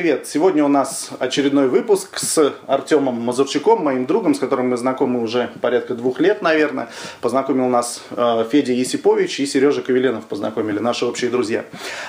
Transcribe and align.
привет! 0.00 0.26
Сегодня 0.26 0.64
у 0.64 0.68
нас 0.68 1.10
очередной 1.18 1.68
выпуск 1.68 2.16
с 2.16 2.54
Артемом 2.66 3.20
Мазурчуком, 3.20 3.84
моим 3.84 4.06
другом, 4.06 4.34
с 4.34 4.38
которым 4.38 4.70
мы 4.70 4.78
знакомы 4.78 5.20
уже 5.20 5.50
порядка 5.60 5.92
двух 5.92 6.20
лет, 6.20 6.40
наверное. 6.40 6.88
Познакомил 7.20 7.68
нас 7.68 8.02
э, 8.12 8.46
Федя 8.50 8.72
Есипович 8.72 9.40
и 9.40 9.46
Сережа 9.46 9.82
Ковеленов 9.82 10.24
познакомили, 10.24 10.78
наши 10.78 11.04
общие 11.04 11.30
друзья. 11.30 11.66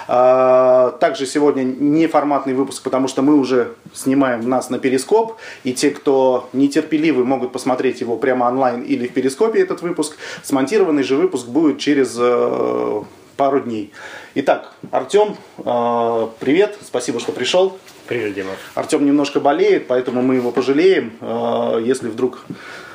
Э, 0.08 0.94
также 1.02 1.26
сегодня 1.26 1.64
неформатный 1.64 2.54
выпуск, 2.54 2.82
потому 2.82 3.09
что 3.09 3.23
мы 3.23 3.36
уже 3.36 3.73
снимаем 3.94 4.48
нас 4.48 4.70
на 4.70 4.80
Перископ, 4.80 5.34
и 5.66 5.73
те, 5.73 5.92
кто 5.92 6.48
нетерпеливы, 6.54 7.26
могут 7.26 7.52
посмотреть 7.52 8.00
его 8.00 8.16
прямо 8.16 8.46
онлайн 8.46 8.84
или 8.84 9.05
в 9.05 9.12
Перископе 9.12 9.59
этот 9.59 9.81
выпуск. 9.81 10.16
Смонтированный 10.44 11.03
же 11.03 11.17
выпуск 11.17 11.45
будет 11.48 11.80
через 11.80 12.16
э, 12.17 13.02
пару 13.41 13.59
дней. 13.59 13.91
Итак, 14.36 14.72
Артем, 14.91 15.36
э, 15.58 16.27
привет, 16.40 16.77
спасибо, 16.80 17.20
что 17.20 17.31
пришел. 17.31 17.80
Привет, 18.05 18.36
Дима. 18.36 18.52
Артем 18.76 19.04
немножко 19.04 19.40
болеет, 19.40 19.88
поэтому 19.88 20.22
мы 20.22 20.36
его 20.36 20.52
пожалеем, 20.52 21.14
э, 21.20 21.81
если 21.84 22.08
вдруг 22.09 22.45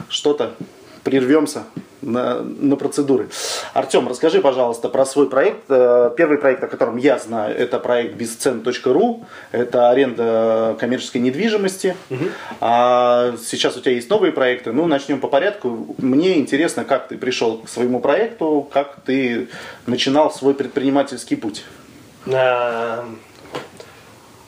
что-то 0.08 0.54
прервемся 1.06 1.62
на, 2.02 2.42
на 2.42 2.74
процедуры. 2.74 3.28
Артем, 3.74 4.08
расскажи, 4.08 4.40
пожалуйста, 4.40 4.88
про 4.88 5.06
свой 5.06 5.30
проект. 5.30 5.62
Э, 5.68 6.10
первый 6.16 6.38
проект, 6.38 6.64
о 6.64 6.66
котором 6.66 6.96
я 6.96 7.18
знаю, 7.18 7.56
это 7.56 7.78
проект 7.78 8.16
безцен.ру. 8.16 9.24
Это 9.52 9.88
аренда 9.90 10.76
коммерческой 10.80 11.18
недвижимости. 11.18 11.96
Угу. 12.10 12.24
А 12.60 13.36
сейчас 13.40 13.76
у 13.76 13.80
тебя 13.80 13.92
есть 13.92 14.10
новые 14.10 14.32
проекты. 14.32 14.72
Ну, 14.72 14.86
начнем 14.88 15.20
по 15.20 15.28
порядку. 15.28 15.94
Мне 15.98 16.38
интересно, 16.38 16.84
как 16.84 17.06
ты 17.06 17.16
пришел 17.16 17.58
к 17.58 17.68
своему 17.68 18.00
проекту, 18.00 18.68
как 18.72 18.96
ты 19.04 19.46
начинал 19.86 20.32
свой 20.32 20.54
предпринимательский 20.54 21.36
путь. 21.36 21.64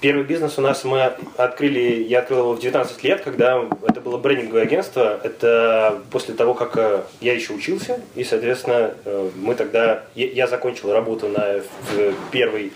Первый 0.01 0.23
бизнес 0.23 0.57
у 0.59 0.61
нас 0.61 0.85
мы 0.85 1.03
открыли, 1.37 2.05
я 2.05 2.21
открыл 2.21 2.39
его 2.39 2.53
в 2.53 2.61
19 2.61 3.03
лет, 3.03 3.21
когда 3.23 3.65
это 3.85 4.01
было 4.01 4.17
брендинговое 4.17 4.63
агентство. 4.63 5.19
Это 5.25 6.01
после 6.13 6.35
того, 6.35 6.55
как 6.55 6.77
э, 6.77 7.03
я 7.21 7.35
еще 7.35 7.53
учился, 7.53 8.01
и, 8.15 8.23
соответственно, 8.23 8.95
э, 9.05 9.31
мы 9.35 9.57
тогда, 9.57 10.05
я 10.15 10.47
закончил 10.47 10.93
работу 10.93 11.27
на 11.27 11.63
первой 12.31 12.73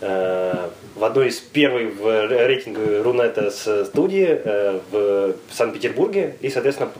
э, 0.00 0.68
в 0.94 1.04
одной 1.04 1.28
из 1.28 1.40
первой 1.40 1.86
в 1.86 2.28
рейтинге 2.28 3.02
Рунета 3.02 3.50
студии 3.50 4.40
в 4.92 5.34
Санкт-Петербурге 5.50 6.36
и, 6.40 6.50
соответственно, 6.50 6.90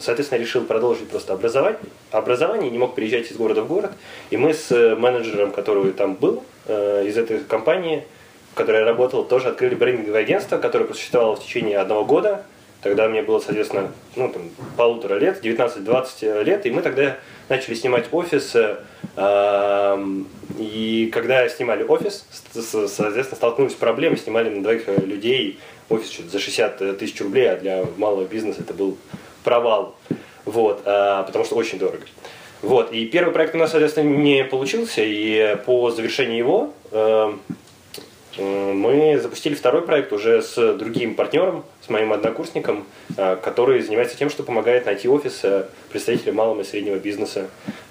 соответственно, 0.00 0.40
решил 0.40 0.64
продолжить 0.64 1.08
просто 1.08 1.32
образование, 1.34 1.78
образование, 2.10 2.72
не 2.72 2.78
мог 2.78 2.96
переезжать 2.96 3.30
из 3.30 3.36
города 3.36 3.62
в 3.62 3.68
город. 3.68 3.92
И 4.30 4.36
мы 4.36 4.52
с 4.52 4.70
менеджером, 4.96 5.52
который 5.52 5.92
там 5.92 6.16
был, 6.16 6.42
из 6.66 7.16
этой 7.16 7.38
компании, 7.40 8.04
в 8.54 8.56
которой 8.56 8.82
я 8.82 8.84
работал, 8.84 9.24
тоже 9.24 9.48
открыли 9.48 9.74
брендинговое 9.74 10.20
агентство, 10.20 10.58
которое 10.58 10.84
просуществовало 10.84 11.34
в 11.34 11.42
течение 11.42 11.76
одного 11.76 12.04
года. 12.04 12.44
Тогда 12.82 13.08
мне 13.08 13.20
было, 13.20 13.40
соответственно, 13.40 13.90
ну, 14.14 14.28
там, 14.28 14.42
полутора 14.76 15.14
лет, 15.18 15.44
19-20 15.44 16.44
лет, 16.44 16.64
и 16.64 16.70
мы 16.70 16.80
тогда 16.82 17.16
начали 17.48 17.74
снимать 17.74 18.04
офис. 18.12 18.54
Э, 19.16 19.98
и 20.56 21.10
когда 21.12 21.48
снимали 21.48 21.82
офис, 21.82 22.26
соответственно, 22.52 23.36
столкнулись 23.36 23.72
с 23.72 23.74
проблемой, 23.74 24.18
снимали 24.18 24.50
на 24.50 24.62
двоих 24.62 24.86
людей 25.04 25.58
офис 25.88 26.16
за 26.30 26.38
60 26.38 26.96
тысяч 26.96 27.20
рублей, 27.22 27.50
а 27.50 27.56
для 27.56 27.84
малого 27.96 28.24
бизнеса 28.24 28.60
это 28.60 28.72
был 28.72 28.96
провал. 29.42 29.96
Вот, 30.44 30.82
э, 30.84 31.24
потому 31.26 31.44
что 31.44 31.56
очень 31.56 31.80
дорого. 31.80 32.04
Вот, 32.62 32.92
и 32.92 33.04
первый 33.06 33.32
проект 33.32 33.56
у 33.56 33.58
нас, 33.58 33.72
соответственно, 33.72 34.10
не 34.10 34.44
получился, 34.44 35.02
и 35.02 35.56
по 35.66 35.90
завершении 35.90 36.38
его 36.38 36.72
э, 36.92 37.32
Э, 37.32 37.32
мы 38.38 39.18
запустили 39.20 39.54
второй 39.54 39.82
проект 39.82 40.12
уже 40.12 40.42
с 40.42 40.74
другим 40.74 41.14
партнером, 41.14 41.64
с 41.84 41.88
моим 41.88 42.12
однокурсником, 42.12 42.84
э, 43.16 43.36
который 43.36 43.80
занимается 43.82 44.16
тем, 44.16 44.30
что 44.30 44.42
помогает 44.42 44.86
найти 44.86 45.08
офис 45.08 45.40
э, 45.42 45.66
представителям 45.90 46.36
малого 46.36 46.62
и 46.62 46.64
среднего 46.64 46.96
бизнеса 46.96 47.48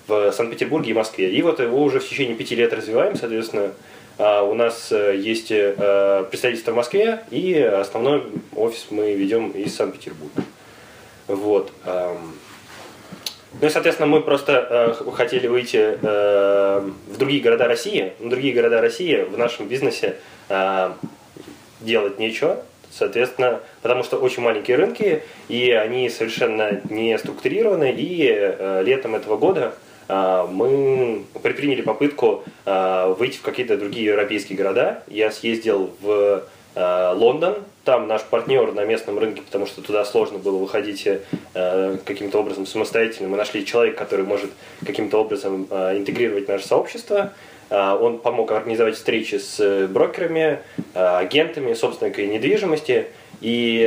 в 0.08 0.32
Санкт-Петербурге 0.32 0.92
и 0.92 0.94
Москве. 0.94 1.32
И 1.32 1.42
вот 1.42 1.60
его 1.60 1.82
уже 1.82 2.00
в 2.00 2.08
течение 2.08 2.36
пяти 2.36 2.56
лет 2.56 2.74
развиваем, 2.74 3.16
соответственно, 3.16 3.72
у 4.20 4.54
нас 4.54 4.92
есть 4.92 5.48
представительство 5.48 6.72
в 6.72 6.76
Москве, 6.76 7.24
и 7.32 7.58
основной 7.58 8.26
офис 8.56 8.88
мы 8.92 9.14
ведем 9.14 9.50
из 9.52 9.76
Санкт-Петербурга. 9.76 10.44
Вот. 11.28 11.72
Ну 13.62 13.68
и, 13.68 13.70
соответственно, 13.70 14.08
мы 14.08 14.22
просто 14.22 14.96
э, 15.00 15.12
хотели 15.12 15.48
выйти 15.48 15.98
э, 16.02 16.90
в 17.08 17.18
другие 17.18 17.42
города 17.42 17.68
России. 17.68 18.14
В 18.20 18.28
другие 18.28 18.54
города 18.54 18.82
России 18.82 19.22
в 19.22 19.38
нашем 19.38 19.68
бизнесе 19.68 20.08
э, 20.08 20.33
делать 21.82 22.20
нечего. 22.20 22.64
Соответственно, 22.94 23.62
потому 23.82 24.04
что 24.04 24.18
очень 24.18 24.44
маленькие 24.44 24.78
рынки, 24.78 25.24
и 25.48 25.72
они 25.72 26.10
совершенно 26.10 26.80
не 26.90 27.18
структурированы. 27.18 27.92
И 27.92 28.28
э, 28.30 28.84
летом 28.86 29.16
этого 29.16 29.36
года 29.38 29.74
э, 30.08 30.46
мы 30.50 31.24
предприняли 31.42 31.82
попытку 31.82 32.44
выйти 32.66 33.38
в 33.38 33.42
какие-то 33.42 33.78
другие 33.78 34.06
европейские 34.06 34.58
города. 34.58 35.04
Я 35.08 35.32
съездил 35.32 35.92
в 36.02 36.44
Лондон, 36.76 37.58
там 37.84 38.08
наш 38.08 38.24
партнер 38.24 38.72
на 38.74 38.86
местном 38.86 39.20
рынке, 39.20 39.42
потому 39.42 39.66
что 39.68 39.82
туда 39.82 40.06
сложно 40.06 40.40
было 40.40 40.58
выходить 40.58 41.06
э, 41.06 41.98
каким-то 42.06 42.40
образом 42.40 42.66
самостоятельно. 42.66 43.28
Мы 43.28 43.38
нашли 43.38 43.66
человека, 43.66 43.98
который 43.98 44.26
может 44.26 44.52
каким-то 44.86 45.18
образом 45.20 45.66
интегрировать 45.66 46.48
наше 46.48 46.68
сообщество. 46.68 47.34
Он 47.74 48.20
помог 48.20 48.52
организовать 48.52 48.96
встречи 48.96 49.36
с 49.36 49.88
брокерами, 49.88 50.60
агентами, 50.94 51.74
собственниками 51.74 52.28
недвижимости. 52.28 53.08
И 53.42 53.84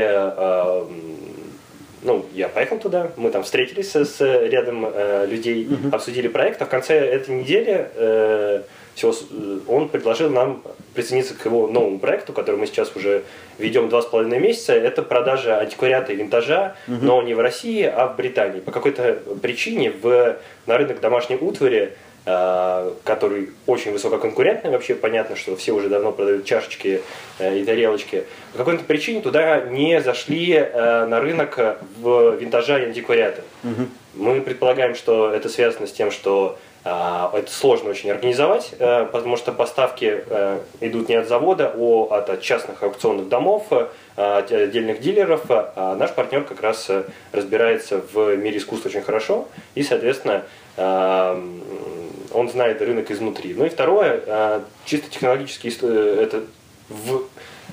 ну, 2.02 2.26
я 2.34 2.48
поехал 2.48 2.78
туда, 2.78 3.10
мы 3.16 3.30
там 3.30 3.42
встретились 3.42 3.94
с 3.94 4.20
рядом 4.20 4.86
людей, 5.28 5.68
обсудили 5.92 6.28
проект, 6.28 6.60
а 6.62 6.66
в 6.66 6.68
конце 6.68 6.94
этой 6.94 7.34
недели 7.36 8.64
всего, 8.96 9.12
э, 9.12 9.58
он 9.68 9.88
предложил 9.88 10.30
нам 10.30 10.62
присоединиться 10.94 11.34
к 11.34 11.44
его 11.44 11.68
новому 11.68 11.98
проекту, 11.98 12.32
который 12.32 12.56
мы 12.56 12.66
сейчас 12.66 12.96
уже 12.96 13.22
ведем 13.58 13.88
два 13.88 14.02
с 14.02 14.06
половиной 14.06 14.40
месяца. 14.40 14.72
Это 14.72 15.02
продажа 15.02 15.58
антиквариата 15.58 16.12
и 16.12 16.16
винтажа, 16.16 16.74
угу. 16.88 16.96
но 17.02 17.22
не 17.22 17.34
в 17.34 17.40
России, 17.40 17.82
а 17.82 18.08
в 18.08 18.16
Британии. 18.16 18.60
По 18.60 18.72
какой-то 18.72 19.18
причине 19.42 19.90
в, 19.90 20.36
на 20.66 20.78
рынок 20.78 21.00
домашней 21.00 21.36
утвари 21.36 21.76
э, 21.78 21.88
который 22.26 23.50
очень 23.66 23.92
высококонкурентный, 23.92 24.72
вообще 24.72 24.96
понятно, 24.96 25.36
что 25.36 25.54
все 25.54 25.70
уже 25.70 25.88
давно 25.88 26.10
продают 26.10 26.44
чашечки 26.44 27.00
э, 27.38 27.58
и 27.58 27.64
тарелочки. 27.64 28.24
По 28.50 28.58
какой-то 28.58 28.82
причине 28.82 29.20
туда 29.20 29.60
не 29.60 30.00
зашли 30.00 30.58
на 30.58 31.20
рынок 31.20 31.78
в 32.00 32.34
винтажа 32.34 32.78
и 32.80 32.86
антиквариата. 32.86 33.42
Угу. 33.62 33.88
Мы 34.14 34.40
предполагаем, 34.40 34.96
что 34.96 35.30
это 35.30 35.48
связано 35.48 35.86
с 35.86 35.92
тем, 35.92 36.10
что 36.10 36.58
это 36.86 37.50
сложно 37.50 37.90
очень 37.90 38.12
организовать, 38.12 38.72
э, 38.78 39.06
потому 39.10 39.36
что 39.36 39.50
поставки 39.50 40.22
э, 40.24 40.60
идут 40.80 41.08
не 41.08 41.16
от 41.16 41.26
завода, 41.26 41.74
а 41.74 42.18
от 42.18 42.40
частных 42.42 42.80
аукционных 42.84 43.28
домов, 43.28 43.66
э, 43.70 43.88
от 44.16 44.52
отдельных 44.52 45.00
дилеров. 45.00 45.42
А 45.48 45.96
наш 45.96 46.12
партнер 46.12 46.44
как 46.44 46.60
раз 46.60 46.88
разбирается 47.32 48.00
в 48.12 48.36
мире 48.36 48.58
искусства 48.58 48.88
очень 48.88 49.02
хорошо, 49.02 49.48
и, 49.74 49.82
соответственно, 49.82 50.44
он 50.76 52.48
знает 52.50 52.82
рынок 52.82 53.10
изнутри. 53.10 53.54
Ну 53.54 53.64
и 53.64 53.68
второе, 53.68 54.62
чисто 54.84 55.10
технологически 55.10 55.68
это 55.68 56.44
в 56.88 57.22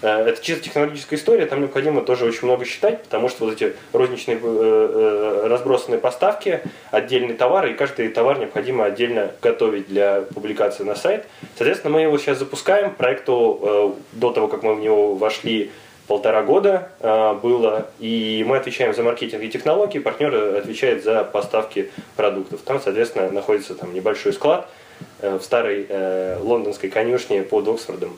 Э, 0.03 0.25
это 0.25 0.43
чисто 0.43 0.65
технологическая 0.65 1.15
история, 1.15 1.45
там 1.45 1.61
необходимо 1.61 2.01
тоже 2.01 2.25
очень 2.25 2.43
много 2.43 2.65
считать, 2.65 3.01
потому 3.03 3.29
что 3.29 3.45
вот 3.45 3.53
эти 3.53 3.73
розничные 3.93 4.37
э, 4.37 4.41
э, 4.43 5.47
разбросанные 5.47 5.99
поставки, 5.99 6.59
отдельные 6.91 7.35
товары, 7.35 7.71
и 7.71 7.73
каждый 7.73 8.09
товар 8.09 8.37
необходимо 8.37 8.83
отдельно 8.83 9.31
готовить 9.41 9.87
для 9.87 10.23
публикации 10.33 10.83
на 10.83 10.95
сайт. 10.95 11.25
Соответственно, 11.55 11.93
мы 11.93 12.01
его 12.01 12.17
сейчас 12.17 12.37
запускаем. 12.37 12.93
Проекту 12.93 13.97
до 14.11 14.31
того, 14.31 14.47
как 14.49 14.63
мы 14.63 14.75
в 14.75 14.79
него 14.79 15.15
вошли, 15.15 15.71
полтора 16.07 16.43
года 16.43 16.89
было, 17.41 17.87
и 17.99 18.43
мы 18.47 18.57
отвечаем 18.57 18.93
за 18.93 19.03
маркетинг 19.03 19.43
и 19.43 19.49
технологии, 19.49 19.99
партнер 19.99 20.57
отвечает 20.57 21.03
за 21.03 21.23
поставки 21.23 21.91
продуктов. 22.15 22.61
Там, 22.61 22.81
соответственно, 22.81 23.29
находится 23.31 23.75
там 23.75 23.93
небольшой 23.93 24.33
склад 24.33 24.67
в 25.21 25.41
старой 25.41 25.87
лондонской 26.39 26.89
конюшне 26.89 27.43
под 27.43 27.67
Оксфордом 27.67 28.17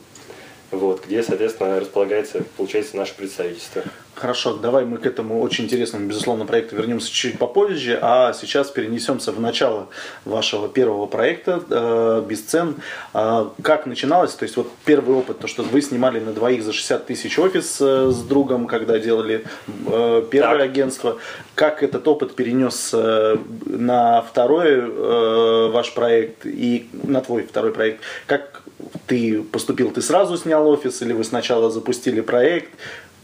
вот, 0.70 1.04
где, 1.06 1.22
соответственно, 1.22 1.80
располагается, 1.80 2.42
получается, 2.56 2.96
наше 2.96 3.14
представительство. 3.14 3.82
Хорошо, 4.16 4.54
давай 4.54 4.86
мы 4.86 4.96
к 4.96 5.04
этому 5.04 5.42
очень 5.42 5.64
интересному, 5.64 6.06
безусловно, 6.06 6.46
проекту 6.46 6.74
вернемся 6.74 7.12
чуть 7.12 7.38
попозже, 7.38 7.98
а 8.00 8.32
сейчас 8.32 8.70
перенесемся 8.70 9.30
в 9.30 9.38
начало 9.38 9.88
вашего 10.24 10.70
первого 10.70 11.04
проекта 11.04 11.62
э, 11.68 12.24
«Без 12.26 12.40
цен». 12.40 12.76
Э, 13.12 13.44
как 13.60 13.84
начиналось? 13.84 14.32
То 14.32 14.44
есть 14.44 14.56
вот 14.56 14.72
первый 14.86 15.16
опыт, 15.16 15.40
то, 15.40 15.46
что 15.46 15.62
вы 15.64 15.82
снимали 15.82 16.18
на 16.18 16.32
двоих 16.32 16.62
за 16.62 16.72
60 16.72 17.04
тысяч 17.04 17.38
офис 17.38 17.76
э, 17.78 18.10
с 18.10 18.22
другом, 18.22 18.66
когда 18.68 18.98
делали 18.98 19.44
э, 19.86 20.22
первое 20.30 20.60
так. 20.60 20.70
агентство. 20.70 21.18
Как 21.54 21.82
этот 21.82 22.08
опыт 22.08 22.34
перенес 22.34 22.92
э, 22.94 23.36
на 23.66 24.22
второй 24.22 24.70
э, 24.70 25.70
ваш 25.70 25.92
проект 25.92 26.46
и 26.46 26.88
на 27.02 27.20
твой 27.20 27.42
второй 27.42 27.74
проект? 27.74 28.00
Как 28.26 28.62
ты 29.06 29.42
поступил, 29.42 29.90
ты 29.90 30.00
сразу 30.00 30.36
снял 30.38 30.66
офис, 30.68 31.02
или 31.02 31.12
вы 31.12 31.24
сначала 31.24 31.70
запустили 31.70 32.20
проект? 32.20 32.70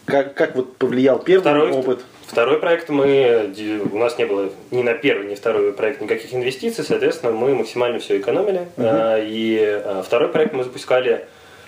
Как, 0.04 0.34
как 0.34 0.56
вот 0.56 0.76
повлиял 0.76 1.18
первый 1.18 1.42
Второй, 1.42 1.70
опыт? 1.70 2.00
Второй 2.26 2.58
проект 2.58 2.88
мы, 2.88 3.52
у 3.92 3.98
нас 3.98 4.18
не 4.18 4.24
было 4.24 4.50
ни 4.70 4.82
на 4.82 4.94
первый, 4.94 5.26
ни 5.26 5.34
второй 5.34 5.72
проект 5.72 6.00
никаких 6.00 6.32
инвестиций, 6.34 6.82
соответственно, 6.82 7.32
мы 7.32 7.54
максимально 7.54 7.98
все 7.98 8.18
экономили. 8.18 8.66
Uh-huh. 8.76 9.22
И 9.24 9.82
второй 10.04 10.28
проект 10.28 10.54
мы 10.54 10.64
запускали, 10.64 11.26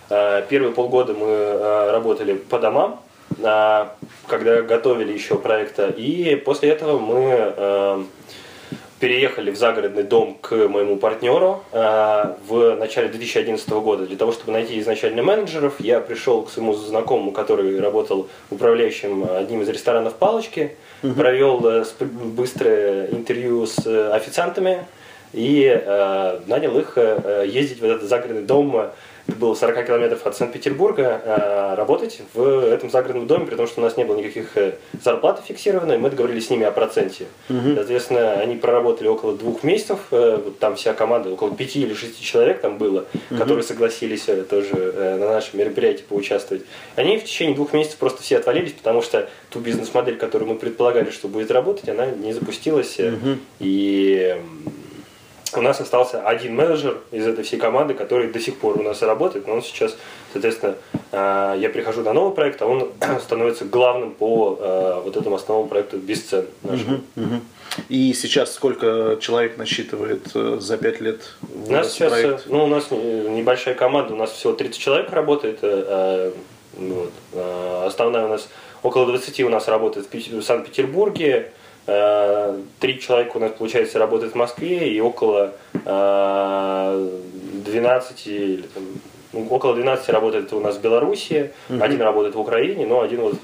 первые 0.08 0.72
полгода 0.72 1.14
мы 1.14 1.90
работали 1.92 2.34
по 2.34 2.58
домам, 2.58 3.00
когда 4.26 4.62
готовили 4.62 5.12
еще 5.12 5.37
проекта, 5.37 5.88
и 5.88 6.34
после 6.37 6.70
этого 6.70 6.98
мы 6.98 8.06
переехали 9.00 9.50
в 9.50 9.56
загородный 9.56 10.02
дом 10.02 10.37
к 10.41 10.52
моему 10.52 10.96
партнеру 10.96 11.62
э, 11.73 12.35
в 12.46 12.76
начале 12.76 13.08
2011 13.08 13.69
года. 13.70 14.06
Для 14.06 14.17
того, 14.17 14.32
чтобы 14.32 14.52
найти 14.52 14.79
изначально 14.81 15.23
менеджеров, 15.23 15.75
я 15.81 16.00
пришел 16.00 16.43
к 16.43 16.50
своему 16.50 16.75
знакомому, 16.75 17.32
который 17.32 17.81
работал 17.81 18.29
управляющим 18.50 19.26
одним 19.31 19.62
из 19.62 19.69
ресторанов 19.69 20.14
«Палочки», 20.14 20.76
угу. 21.02 21.14
провел 21.14 21.67
э, 21.67 21.85
быстрое 22.00 23.08
интервью 23.08 23.67
с 23.67 23.79
официантами 24.14 24.85
и 25.32 25.64
э, 25.64 26.40
нанял 26.47 26.79
их 26.79 26.93
э, 26.97 27.47
ездить 27.49 27.81
в 27.81 27.85
этот 27.85 28.02
загородный 28.02 28.43
дом 28.43 28.90
было 29.26 29.55
40 29.55 29.87
километров 29.87 30.26
от 30.26 30.37
Санкт-Петербурга, 30.37 31.21
э, 31.25 31.75
работать 31.76 32.21
в 32.35 32.43
этом 32.43 32.91
загородном 32.91 33.26
доме, 33.26 33.47
при 33.47 33.55
том, 33.55 33.67
что 33.67 33.81
у 33.81 33.85
нас 33.85 33.97
не 33.97 34.05
было 34.05 34.17
никаких 34.17 34.56
э, 34.56 34.75
зарплаты 35.03 35.43
фиксированной, 35.47 35.99
мы 35.99 36.11
договорились 36.11 36.47
с 36.47 36.50
ними 36.50 36.65
о 36.65 36.71
проценте. 36.71 37.26
Угу. 37.49 37.75
Соответственно, 37.75 38.35
они 38.35 38.56
проработали 38.56 39.09
около 39.09 39.35
двух 39.35 39.62
месяцев, 39.62 39.99
э, 40.11 40.41
вот 40.44 40.59
там 40.59 40.76
вся 40.76 40.93
команда, 40.93 41.31
около 41.31 41.55
пяти 41.55 41.82
или 41.82 41.94
шести 41.94 42.23
человек 42.23 42.61
там 42.61 42.76
было, 42.76 43.06
угу. 43.31 43.38
которые 43.38 43.65
согласились 43.65 44.26
тоже 44.49 45.17
на 45.19 45.31
нашем 45.31 45.59
мероприятии 45.59 46.05
поучаствовать. 46.09 46.65
Они 46.97 47.17
в 47.17 47.25
течение 47.25 47.55
двух 47.55 47.73
месяцев 47.73 47.99
просто 47.99 48.23
все 48.23 48.38
отвалились, 48.38 48.73
потому 48.73 49.00
что 49.00 49.29
ту 49.50 49.61
бизнес-модель, 49.61 50.17
которую 50.17 50.50
мы 50.50 50.59
предполагали, 50.59 51.11
что 51.11 51.29
будет 51.29 51.50
работать, 51.50 51.88
она 51.88 52.06
не 52.06 52.32
запустилась. 52.32 52.99
Угу. 52.99 53.38
И 53.61 54.37
у 55.56 55.62
нас 55.62 55.80
остался 55.80 56.26
один 56.26 56.54
менеджер 56.54 56.98
из 57.10 57.26
этой 57.26 57.44
всей 57.44 57.58
команды, 57.58 57.94
который 57.94 58.30
до 58.30 58.40
сих 58.40 58.56
пор 58.58 58.78
у 58.78 58.82
нас 58.82 59.02
работает, 59.02 59.46
но 59.46 59.54
он 59.54 59.62
сейчас, 59.62 59.96
соответственно, 60.32 60.76
э, 61.12 61.56
я 61.58 61.70
прихожу 61.70 62.02
на 62.02 62.12
новый 62.12 62.34
проект, 62.34 62.62
а 62.62 62.66
он 62.66 62.90
становится 63.22 63.64
главным 63.64 64.12
по 64.12 64.58
э, 64.60 65.00
вот 65.04 65.16
этому 65.16 65.36
основному 65.36 65.68
проекту 65.68 65.98
без 65.98 66.22
цен 66.22 66.46
нашему. 66.62 67.00
И 67.88 68.14
сейчас 68.14 68.52
сколько 68.52 69.18
человек 69.20 69.56
насчитывает 69.56 70.28
э, 70.34 70.58
за 70.60 70.76
пять 70.76 71.00
лет? 71.00 71.22
У 71.66 71.72
нас 71.72 71.92
сейчас, 71.92 72.12
проект? 72.12 72.46
ну, 72.46 72.64
у 72.64 72.66
нас 72.68 72.90
небольшая 72.90 73.74
команда, 73.74 74.14
у 74.14 74.16
нас 74.16 74.30
всего 74.30 74.52
30 74.52 74.80
человек 74.80 75.10
работает. 75.10 75.60
Вот. 76.76 77.12
Основная 77.84 78.26
у 78.26 78.28
нас 78.28 78.48
около 78.82 79.06
20 79.06 79.40
у 79.40 79.48
нас 79.48 79.68
работает 79.68 80.06
в 80.12 80.42
Санкт-Петербурге, 80.42 81.52
три 81.86 83.00
человека 83.00 83.36
у 83.36 83.40
нас, 83.40 83.52
получается, 83.52 83.98
работает 83.98 84.32
в 84.32 84.36
Москве 84.36 84.90
и 84.90 85.00
около 85.00 85.52
12 85.72 88.26
э, 88.26 88.31
или 88.31 88.62
там, 88.62 88.84
ну, 89.34 89.46
около 89.50 89.75
12 89.75 90.08
работает 90.08 90.50
у 90.52 90.60
нас 90.60 90.76
в 90.76 90.81
Беларуси, 90.81 91.50
uh-huh. 91.69 91.82
один 91.82 92.00
работает 92.00 92.36
в 92.36 92.40
Украине, 92.40 92.86
но 92.86 93.02
один 93.02 93.20
вот 93.20 93.34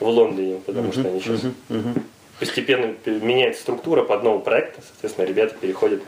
в 0.00 0.06
Лондоне, 0.06 0.60
потому 0.64 0.88
uh-huh. 0.88 1.00
что 1.00 1.08
они 1.08 1.20
сейчас 1.20 1.42
uh-huh. 1.42 1.52
Uh-huh. 1.68 2.02
постепенно 2.40 2.94
меняется 3.04 3.60
структура 3.60 4.02
под 4.02 4.22
новый 4.22 4.42
проект, 4.42 4.78
соответственно, 4.86 5.26
ребята 5.26 5.54
переходят 5.60 6.00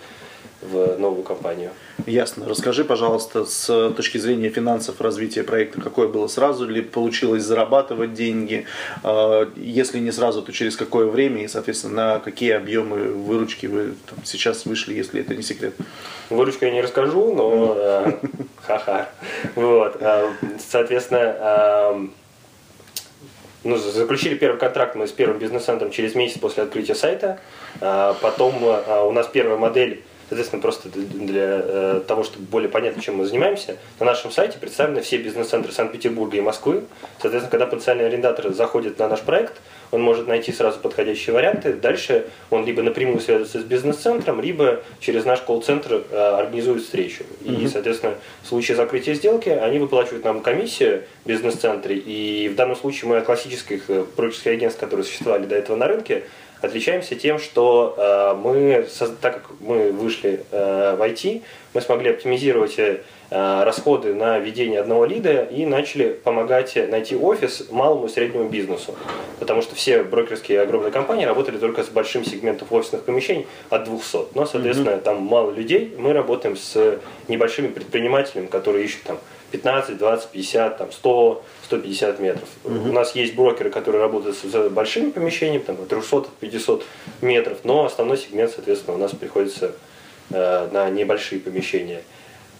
в 0.62 0.98
новую 0.98 1.22
компанию. 1.22 1.70
Ясно. 2.06 2.46
Расскажи, 2.48 2.84
пожалуйста, 2.84 3.44
с 3.44 3.90
точки 3.96 4.18
зрения 4.18 4.50
финансов 4.50 5.00
развития 5.00 5.42
проекта, 5.42 5.80
какое 5.80 6.08
было 6.08 6.28
сразу 6.28 6.66
ли 6.66 6.82
получилось 6.82 7.42
зарабатывать 7.42 8.14
деньги? 8.14 8.66
А, 9.02 9.50
если 9.56 9.98
не 9.98 10.12
сразу, 10.12 10.42
то 10.42 10.52
через 10.52 10.76
какое 10.76 11.06
время 11.06 11.44
и, 11.44 11.48
соответственно, 11.48 11.94
на 11.94 12.20
какие 12.20 12.52
объемы 12.52 13.08
выручки 13.08 13.66
вы 13.66 13.94
там, 14.08 14.18
сейчас 14.24 14.66
вышли, 14.66 14.94
если 14.94 15.20
это 15.20 15.34
не 15.34 15.42
секрет? 15.42 15.74
Выручку 16.30 16.64
я 16.64 16.70
не 16.72 16.80
расскажу, 16.80 17.34
но 17.34 17.74
э, 17.76 18.12
ха-ха. 18.66 19.08
Вот. 19.54 19.96
Э, 20.00 20.28
соответственно, 20.58 21.36
э, 21.38 22.06
ну, 23.64 23.76
заключили 23.76 24.34
первый 24.34 24.58
контракт 24.58 24.96
мы 24.96 25.06
с 25.06 25.12
первым 25.12 25.38
бизнес-центром 25.38 25.90
через 25.90 26.14
месяц 26.14 26.38
после 26.38 26.62
открытия 26.62 26.94
сайта. 26.94 27.40
Потом 27.80 28.62
у 28.62 29.10
нас 29.10 29.26
первая 29.26 29.58
модель 29.58 30.04
Соответственно, 30.28 30.60
просто 30.60 30.88
для 30.88 31.60
э, 31.62 32.00
того, 32.06 32.24
чтобы 32.24 32.46
более 32.46 32.68
понятно, 32.68 33.00
чем 33.00 33.16
мы 33.16 33.26
занимаемся, 33.26 33.76
на 34.00 34.06
нашем 34.06 34.32
сайте 34.32 34.58
представлены 34.58 35.00
все 35.02 35.18
бизнес-центры 35.18 35.72
Санкт-Петербурга 35.72 36.36
и 36.36 36.40
Москвы. 36.40 36.82
Соответственно, 37.20 37.50
когда 37.50 37.66
потенциальный 37.66 38.06
арендатор 38.06 38.52
заходит 38.52 38.98
на 38.98 39.08
наш 39.08 39.20
проект, 39.20 39.54
он 39.92 40.02
может 40.02 40.26
найти 40.26 40.50
сразу 40.50 40.80
подходящие 40.80 41.32
варианты. 41.32 41.74
Дальше 41.74 42.26
он 42.50 42.66
либо 42.66 42.82
напрямую 42.82 43.20
связывается 43.20 43.60
с 43.60 43.62
бизнес-центром, 43.62 44.40
либо 44.40 44.82
через 44.98 45.24
наш 45.24 45.40
колл-центр 45.42 46.02
э, 46.10 46.16
организует 46.16 46.82
встречу. 46.82 47.22
И, 47.44 47.68
соответственно, 47.68 48.14
в 48.42 48.48
случае 48.48 48.76
закрытия 48.76 49.14
сделки 49.14 49.48
они 49.48 49.78
выплачивают 49.78 50.24
нам 50.24 50.40
комиссию 50.40 51.04
бизнес-центре. 51.24 51.96
И 51.96 52.48
в 52.48 52.56
данном 52.56 52.74
случае 52.74 53.10
мы 53.10 53.18
от 53.18 53.26
классических 53.26 53.84
э, 53.88 54.04
брокерских 54.16 54.50
агентств, 54.50 54.80
которые 54.80 55.04
существовали 55.04 55.46
до 55.46 55.54
этого 55.54 55.76
на 55.76 55.86
рынке, 55.86 56.24
отличаемся 56.66 57.14
тем, 57.14 57.38
что 57.38 57.94
э, 57.96 58.34
мы, 58.34 58.86
так 59.20 59.34
как 59.34 59.50
мы 59.60 59.90
вышли 59.92 60.44
э, 60.50 60.96
в 60.96 61.02
IT, 61.02 61.42
мы 61.74 61.80
смогли 61.80 62.10
оптимизировать 62.10 62.78
э, 62.78 63.00
расходы 63.30 64.14
на 64.14 64.38
ведение 64.38 64.80
одного 64.80 65.04
лида 65.04 65.42
и 65.44 65.66
начали 65.66 66.10
помогать 66.10 66.76
найти 66.90 67.16
офис 67.16 67.66
малому 67.70 68.06
и 68.06 68.08
среднему 68.08 68.48
бизнесу. 68.48 68.94
Потому 69.40 69.62
что 69.62 69.74
все 69.74 70.02
брокерские 70.04 70.60
огромные 70.60 70.92
компании 70.92 71.24
работали 71.24 71.58
только 71.58 71.82
с 71.82 71.88
большим 71.88 72.24
сегментом 72.24 72.68
офисных 72.70 73.02
помещений 73.02 73.46
от 73.70 73.84
200. 73.84 74.34
Но, 74.34 74.46
соответственно, 74.46 74.90
mm-hmm. 74.90 75.00
там 75.00 75.22
мало 75.22 75.50
людей. 75.50 75.94
Мы 75.98 76.12
работаем 76.12 76.56
с 76.56 77.00
небольшими 77.28 77.68
предпринимателями, 77.68 78.46
которые 78.46 78.84
ищут 78.84 79.02
там 79.02 79.18
15, 79.52 79.98
20, 79.98 80.28
50, 80.30 80.78
там 80.78 80.92
100, 80.92 81.44
150 81.64 82.20
метров. 82.20 82.48
Угу. 82.64 82.74
У 82.74 82.92
нас 82.92 83.14
есть 83.14 83.34
брокеры, 83.34 83.70
которые 83.70 84.02
работают 84.02 84.36
с 84.36 84.68
большими 84.70 85.10
помещениями, 85.10 85.62
там 85.62 85.76
от 85.80 85.88
300, 85.88 86.26
500 86.40 86.84
метров, 87.22 87.58
но 87.64 87.84
основной 87.84 88.18
сегмент, 88.18 88.52
соответственно, 88.52 88.96
у 88.96 89.00
нас 89.00 89.12
приходится 89.12 89.72
э, 90.30 90.68
на 90.72 90.90
небольшие 90.90 91.40
помещения. 91.40 92.02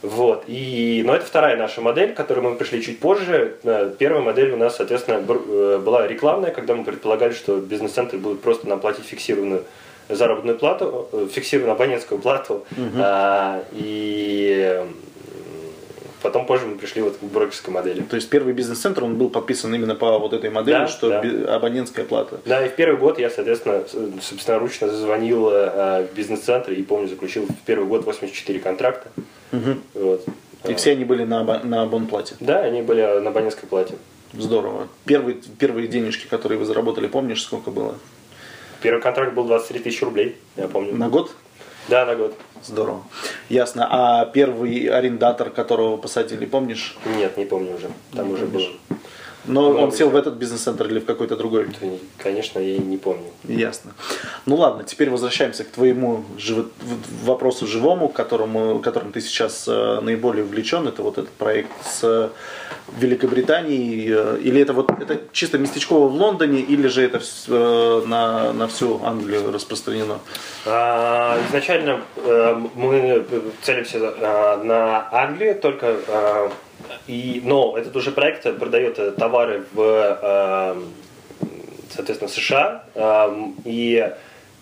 Вот. 0.06 0.44
И, 0.46 1.02
но 1.04 1.14
это 1.14 1.26
вторая 1.26 1.56
наша 1.56 1.80
модель, 1.80 2.12
к 2.12 2.16
которой 2.16 2.40
мы 2.40 2.54
пришли 2.54 2.80
чуть 2.82 3.00
позже. 3.00 3.56
Э, 3.64 3.92
первая 3.98 4.22
модель 4.22 4.52
у 4.52 4.56
нас, 4.56 4.76
соответственно, 4.76 5.24
э, 5.26 5.78
была 5.78 6.06
рекламная, 6.06 6.52
когда 6.52 6.74
мы 6.74 6.84
предполагали, 6.84 7.32
что 7.32 7.56
бизнес-центры 7.56 8.18
будут 8.18 8.40
просто 8.40 8.68
нам 8.68 8.78
платить 8.78 9.04
фиксированную 9.04 9.64
заработную 10.08 10.56
плату, 10.58 11.08
э, 11.12 11.26
фиксированную 11.32 11.74
абонентскую 11.74 12.20
плату. 12.20 12.64
Угу. 12.70 12.98
А, 12.98 13.64
и 13.72 14.84
Потом 16.22 16.46
позже 16.46 16.66
мы 16.66 16.76
пришли 16.76 17.02
вот 17.02 17.18
к 17.18 17.22
брокерской 17.22 17.72
модели. 17.72 18.00
То 18.02 18.16
есть 18.16 18.28
первый 18.30 18.52
бизнес-центр, 18.54 19.04
он 19.04 19.16
был 19.16 19.28
подписан 19.28 19.74
именно 19.74 19.94
по 19.94 20.18
вот 20.18 20.32
этой 20.32 20.50
модели, 20.50 20.74
да, 20.74 20.88
что 20.88 21.08
да. 21.10 21.54
абонентская 21.54 22.04
плата. 22.04 22.40
Да, 22.44 22.64
и 22.64 22.68
в 22.68 22.74
первый 22.74 22.98
год 22.98 23.18
я, 23.18 23.30
соответственно, 23.30 23.84
собственноручно 24.20 24.88
зазвонил 24.88 25.50
э, 25.50 26.06
в 26.10 26.16
бизнес-центр 26.16 26.72
и, 26.72 26.82
помню, 26.82 27.08
заключил 27.08 27.46
в 27.46 27.66
первый 27.66 27.86
год 27.86 28.04
84 28.04 28.58
контракта. 28.60 29.10
Угу. 29.52 29.76
Вот. 29.94 30.24
И 30.68 30.74
все 30.74 30.92
они 30.92 31.04
были 31.04 31.24
на, 31.24 31.42
на 31.62 31.82
абонплате? 31.82 32.34
Да, 32.40 32.60
они 32.60 32.82
были 32.82 33.02
на 33.20 33.30
абонентской 33.30 33.68
плате. 33.68 33.94
Здорово. 34.32 34.88
Первые, 35.04 35.38
первые 35.58 35.86
денежки, 35.86 36.26
которые 36.26 36.58
вы 36.58 36.64
заработали, 36.64 37.06
помнишь, 37.06 37.42
сколько 37.42 37.70
было? 37.70 37.96
Первый 38.82 39.00
контракт 39.00 39.34
был 39.34 39.44
23 39.44 39.80
тысячи 39.80 40.04
рублей, 40.04 40.36
я 40.56 40.68
помню. 40.68 40.94
На 40.94 41.08
год? 41.08 41.32
Да, 41.88 42.04
на 42.04 42.16
год. 42.16 42.34
Здорово. 42.64 43.04
Ясно. 43.48 43.86
А 43.90 44.26
первый 44.26 44.86
арендатор, 44.88 45.50
которого 45.50 45.96
посадили, 45.96 46.44
помнишь? 46.46 46.96
Нет, 47.06 47.36
не 47.36 47.44
помню 47.44 47.76
уже. 47.76 47.88
Там 48.14 48.28
не 48.28 48.34
уже 48.34 48.46
помнишь. 48.46 48.68
было. 48.88 48.98
Но 49.46 49.70
Много 49.70 49.84
он 49.84 49.92
сел 49.92 50.10
в 50.10 50.16
этот 50.16 50.34
бизнес-центр 50.34 50.86
или 50.86 50.98
в 50.98 51.04
какой-то 51.04 51.36
другой? 51.36 51.68
Конечно, 52.18 52.58
я 52.58 52.78
не 52.78 52.96
помню. 52.96 53.30
Ясно. 53.44 53.92
Ну 54.44 54.56
ладно, 54.56 54.84
теперь 54.84 55.10
возвращаемся 55.10 55.64
к 55.64 55.68
твоему 55.68 56.24
жив... 56.36 56.66
вопросу 57.22 57.66
живому, 57.66 58.08
которому, 58.08 58.80
которым 58.80 59.12
ты 59.12 59.20
сейчас 59.20 59.66
э, 59.68 60.00
наиболее 60.00 60.44
увлечен. 60.44 60.88
Это 60.88 61.02
вот 61.02 61.18
этот 61.18 61.30
проект 61.30 61.70
с 61.84 62.30
Великобританией. 62.98 64.10
Э, 64.10 64.38
или 64.42 64.60
это 64.60 64.72
вот 64.72 64.90
это 64.90 65.20
чисто 65.32 65.58
местечково 65.58 66.08
в 66.08 66.14
Лондоне, 66.14 66.60
или 66.60 66.88
же 66.88 67.02
это 67.02 67.20
э, 67.48 68.02
на, 68.06 68.52
на 68.52 68.66
всю 68.66 69.00
Англию 69.04 69.52
распространено? 69.52 70.18
А, 70.64 71.38
изначально 71.48 72.00
мы 72.74 73.24
целимся 73.62 73.98
на 74.62 75.08
Англию, 75.12 75.54
только 75.54 75.96
и, 77.06 77.40
но 77.44 77.76
этот 77.76 77.94
уже 77.96 78.10
проект 78.10 78.42
продает 78.58 79.16
товары 79.16 79.64
в, 79.72 79.80
эм, 79.80 80.92
соответственно, 81.90 82.30
США. 82.30 82.84
Эм, 82.94 83.56
и 83.64 84.12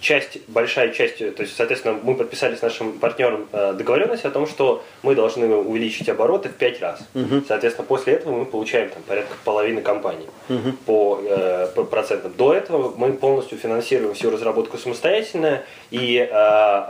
часть, 0.04 0.38
большая 0.48 0.90
часть, 0.90 1.18
то 1.18 1.42
есть, 1.42 1.56
соответственно, 1.56 1.98
мы 2.02 2.14
подписали 2.14 2.54
с 2.54 2.62
нашим 2.62 2.92
партнером 2.92 3.48
э, 3.52 3.72
договоренность 3.72 4.24
о 4.26 4.30
том, 4.30 4.46
что 4.46 4.84
мы 5.02 5.14
должны 5.14 5.46
увеличить 5.56 6.08
обороты 6.08 6.50
в 6.50 6.52
5 6.52 6.80
раз. 6.82 7.00
Мгм. 7.14 7.44
Соответственно, 7.48 7.86
после 7.86 8.12
этого 8.14 8.36
мы 8.36 8.44
получаем 8.44 8.90
там, 8.90 9.02
порядка 9.02 9.34
половины 9.44 9.80
компании 9.80 10.28
Мгм. 10.48 10.76
по, 10.84 11.20
э, 11.26 11.68
по 11.74 11.84
процентам. 11.84 12.32
До 12.36 12.52
этого 12.52 12.92
мы 12.96 13.14
полностью 13.14 13.56
финансируем 13.58 14.12
всю 14.14 14.30
разработку 14.30 14.76
самостоятельно, 14.76 15.62
и 15.90 16.28
э, 16.30 16.82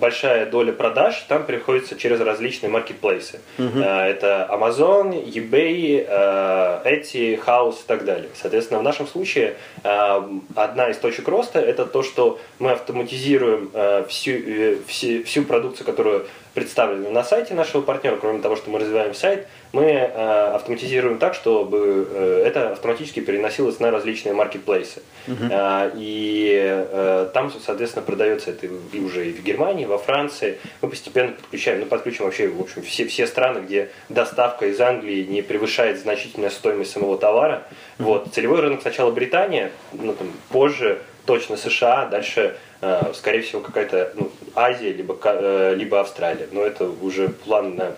большая 0.00 0.46
доля 0.46 0.72
продаж 0.72 1.24
там 1.28 1.44
приходится 1.44 1.96
через 1.96 2.20
различные 2.20 2.68
маркетплейсы. 2.70 3.38
Э, 3.58 4.08
это 4.10 4.48
Amazon, 4.50 5.12
eBay, 5.24 6.04
э, 6.08 6.80
Etsy, 6.84 7.40
House 7.46 7.76
и 7.84 7.86
так 7.86 8.04
далее. 8.04 8.28
Соответственно, 8.34 8.80
в 8.80 8.82
нашем 8.82 9.06
случае 9.06 9.54
э, 9.84 10.22
одна 10.56 10.90
из 10.90 10.96
точек 10.98 11.28
роста 11.28 11.60
это 11.60 11.86
то, 11.86 12.02
что 12.02 12.40
мы 12.58 12.72
автоматизируем 12.72 13.70
э, 13.72 14.04
всю, 14.08 14.32
э, 14.32 14.76
все- 14.86 15.22
всю 15.24 15.44
продукцию, 15.44 15.86
которую 15.86 16.26
представлена 16.54 17.10
на 17.10 17.22
сайте 17.22 17.52
нашего 17.52 17.82
партнера, 17.82 18.16
кроме 18.16 18.40
того, 18.40 18.56
что 18.56 18.70
мы 18.70 18.78
развиваем 18.78 19.12
сайт, 19.14 19.46
мы 19.72 19.82
э, 19.82 20.52
автоматизируем 20.54 21.18
так, 21.18 21.34
чтобы 21.34 22.08
э, 22.10 22.44
это 22.46 22.72
автоматически 22.72 23.20
переносилось 23.20 23.78
на 23.78 23.90
различные 23.90 24.32
маркетплейсы. 24.32 25.02
Э, 25.26 25.90
и 25.94 26.58
э, 26.64 27.28
там, 27.34 27.52
соответственно, 27.64 28.06
продается 28.06 28.52
это 28.52 28.68
и 28.92 29.00
уже 29.00 29.28
и 29.28 29.32
в 29.34 29.42
Германии, 29.42 29.84
во 29.84 29.98
Франции. 29.98 30.58
Мы 30.80 30.88
постепенно 30.88 31.32
подключаем, 31.32 31.80
ну, 31.80 31.86
подключим 31.86 32.24
вообще, 32.24 32.48
в 32.48 32.58
общем, 32.58 32.82
все, 32.82 33.06
все 33.06 33.26
страны, 33.26 33.58
где 33.58 33.90
доставка 34.08 34.66
из 34.66 34.80
Англии 34.80 35.24
не 35.24 35.42
превышает 35.42 36.00
значительную 36.00 36.50
стоимость 36.50 36.92
самого 36.92 37.18
товара. 37.18 37.64
Вот. 37.98 38.28
Целевой 38.32 38.60
рынок 38.60 38.80
сначала 38.80 39.10
Британия, 39.10 39.72
ну, 39.92 40.14
там, 40.14 40.32
позже 40.48 41.00
точно 41.26 41.56
США, 41.56 42.06
дальше, 42.06 42.56
э, 42.80 43.12
скорее 43.14 43.42
всего, 43.42 43.60
какая-то 43.60 44.12
ну, 44.14 44.30
Азия, 44.54 44.92
либо, 44.92 45.18
э, 45.24 45.74
либо 45.76 46.00
Австралия. 46.00 46.48
Но 46.52 46.62
это 46.62 46.88
уже 46.88 47.28
план 47.28 47.76
на, 47.76 47.92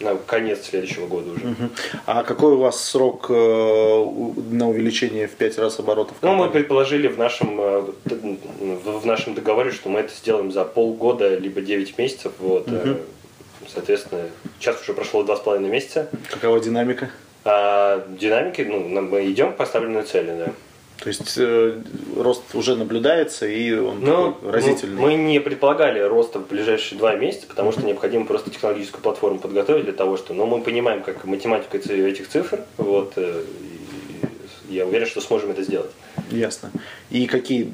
на 0.00 0.16
конец 0.16 0.66
следующего 0.66 1.06
года 1.06 1.30
уже. 1.32 1.54
А 2.06 2.22
какой 2.24 2.54
у 2.54 2.58
вас 2.58 2.82
срок 2.82 3.26
э, 3.28 3.34
на 3.34 4.68
увеличение 4.68 5.28
в 5.28 5.32
5 5.32 5.58
раз 5.58 5.78
оборотов? 5.78 6.16
Ну, 6.22 6.34
мы 6.34 6.50
предположили 6.50 7.08
в 7.08 7.18
нашем, 7.18 7.56
в 7.56 9.06
нашем 9.06 9.34
договоре, 9.34 9.70
что 9.70 9.88
мы 9.88 10.00
это 10.00 10.12
сделаем 10.14 10.50
за 10.50 10.64
полгода, 10.64 11.36
либо 11.36 11.60
9 11.60 11.98
месяцев. 11.98 12.32
Вот. 12.38 12.64
э, 12.68 12.96
Соответственно, 13.72 14.22
сейчас 14.58 14.80
уже 14.82 14.94
прошло 14.94 15.22
два 15.22 15.36
с 15.36 15.40
половиной 15.40 15.70
месяца. 15.70 16.08
Какова 16.30 16.60
динамика? 16.60 17.10
А 17.44 18.06
динамики, 18.08 18.62
ну, 18.62 19.00
мы 19.02 19.30
идем 19.30 19.52
к 19.52 19.56
поставленной 19.56 20.02
цели, 20.02 20.34
да. 20.38 20.52
То 21.00 21.08
есть 21.08 21.34
э, 21.36 21.80
рост 22.16 22.42
уже 22.54 22.76
наблюдается 22.76 23.46
и 23.46 23.72
он 23.74 24.00
Но 24.00 24.32
такой 24.32 24.52
разительный. 24.52 24.94
Ну, 24.94 25.02
мы 25.02 25.14
не 25.14 25.38
предполагали 25.40 25.98
роста 26.00 26.38
в 26.38 26.46
ближайшие 26.48 26.98
два 26.98 27.14
месяца, 27.16 27.46
потому 27.46 27.72
что 27.72 27.82
необходимо 27.82 28.24
просто 28.26 28.50
технологическую 28.50 29.02
платформу 29.02 29.38
подготовить 29.38 29.84
для 29.84 29.92
того, 29.92 30.16
что, 30.16 30.32
но 30.34 30.46
мы 30.46 30.60
понимаем, 30.62 31.02
как 31.02 31.24
математика 31.24 31.76
эти- 31.76 31.92
этих 31.92 32.28
цифр, 32.28 32.60
вот, 32.78 33.12
э, 33.16 33.42
и 34.70 34.74
я 34.74 34.86
уверен, 34.86 35.06
что 35.06 35.20
сможем 35.20 35.50
это 35.50 35.62
сделать. 35.62 35.90
Ясно. 36.30 36.70
И 37.10 37.26
какие 37.26 37.72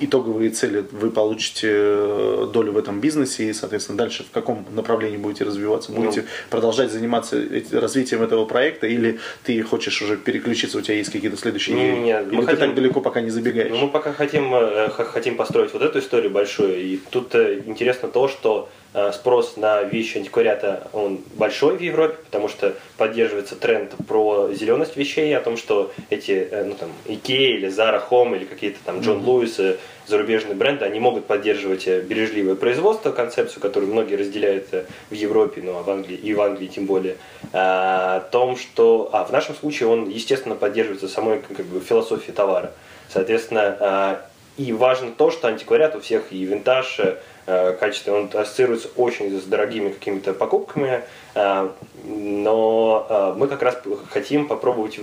итоговые 0.00 0.50
цели 0.50 0.84
вы 0.90 1.10
получите 1.10 1.68
э, 1.70 2.48
долю 2.52 2.72
в 2.72 2.78
этом 2.78 3.00
бизнесе 3.00 3.44
и, 3.44 3.52
соответственно, 3.52 3.98
дальше 3.98 4.24
в 4.24 4.30
каком 4.30 4.66
направлении 4.72 5.16
будете 5.16 5.44
развиваться? 5.44 5.92
Ну. 5.92 6.02
Будете 6.02 6.24
продолжать 6.50 6.90
заниматься 6.90 7.40
развитием 7.72 8.22
этого 8.22 8.44
проекта 8.46 8.86
или 8.86 9.18
ты 9.44 9.62
хочешь 9.62 10.00
уже 10.02 10.16
переключиться, 10.16 10.78
у 10.78 10.80
тебя 10.80 10.96
есть 10.96 11.12
какие-то 11.12 11.36
следующие 11.36 11.76
идеи? 11.76 11.90
Не-не-не, 11.90 12.22
Или 12.22 12.34
мы 12.36 12.42
ты 12.42 12.46
хотим- 12.46 12.58
так 12.66 12.74
далеко 12.74 13.00
пока 13.00 13.20
не 13.20 13.30
забегаешь? 13.30 13.70
Ну, 13.70 13.78
мы 13.78 13.88
пока 13.88 14.12
хотим, 14.12 14.54
э, 14.54 14.88
хотим 14.90 15.36
построить 15.36 15.72
вот 15.72 15.82
эту 15.82 15.98
историю 15.98 16.30
большую, 16.30 16.80
и 16.80 16.98
тут 17.10 17.34
э, 17.34 17.62
интересно 17.66 18.08
то, 18.08 18.28
что 18.28 18.68
спрос 19.12 19.56
на 19.56 19.82
вещи 19.82 20.18
антиквариата, 20.18 20.86
он 20.92 21.18
большой 21.34 21.76
в 21.76 21.80
Европе, 21.80 22.14
потому 22.26 22.48
что 22.48 22.76
поддерживается 22.96 23.56
тренд 23.56 23.90
про 24.06 24.52
зеленость 24.54 24.96
вещей, 24.96 25.36
о 25.36 25.40
том, 25.40 25.56
что 25.56 25.90
эти, 26.10 26.48
ну 26.64 26.74
там, 26.78 26.90
Ikea 27.06 27.56
или 27.56 27.68
Zara 27.74 28.02
Home 28.10 28.36
или 28.36 28.44
какие-то 28.44 28.78
там 28.84 29.00
Джон 29.00 29.24
Луис, 29.24 29.58
э, 29.58 29.76
зарубежные 30.06 30.54
бренды, 30.54 30.84
они 30.84 31.00
могут 31.00 31.26
поддерживать 31.26 31.86
э, 31.86 32.00
бережливое 32.00 32.54
производство, 32.54 33.10
концепцию, 33.10 33.60
которую 33.62 33.92
многие 33.92 34.16
разделяют 34.16 34.68
э, 34.72 34.84
в 35.10 35.14
Европе, 35.14 35.62
ну 35.62 35.78
а 35.78 35.82
в 35.82 35.90
Англии 35.90 36.16
и 36.16 36.34
в 36.34 36.40
Англии 36.40 36.68
тем 36.68 36.86
более, 36.86 37.16
а, 37.52 38.16
о 38.16 38.20
том, 38.20 38.56
что, 38.56 39.10
а 39.12 39.24
в 39.24 39.32
нашем 39.32 39.54
случае 39.54 39.88
он, 39.88 40.08
естественно, 40.08 40.54
поддерживается 40.54 41.08
самой 41.08 41.40
как 41.40 41.66
бы 41.66 41.80
философией 41.80 42.32
товара. 42.32 42.72
Соответственно, 43.08 43.76
а, 43.80 44.26
и 44.56 44.72
важно 44.72 45.10
то, 45.10 45.30
что 45.30 45.48
антиквариат 45.48 45.96
у 45.96 46.00
всех 46.00 46.32
и 46.32 46.44
винтаж, 46.44 47.00
э, 47.46 47.72
качество, 47.78 48.12
он 48.14 48.30
ассоциируется 48.32 48.88
очень 48.96 49.38
с 49.40 49.44
дорогими 49.44 49.90
какими-то 49.90 50.34
покупками, 50.34 51.02
э, 51.34 51.68
но 52.04 53.06
э, 53.08 53.34
мы 53.38 53.48
как 53.48 53.62
раз 53.62 53.78
хотим 54.10 54.46
попробовать 54.46 54.98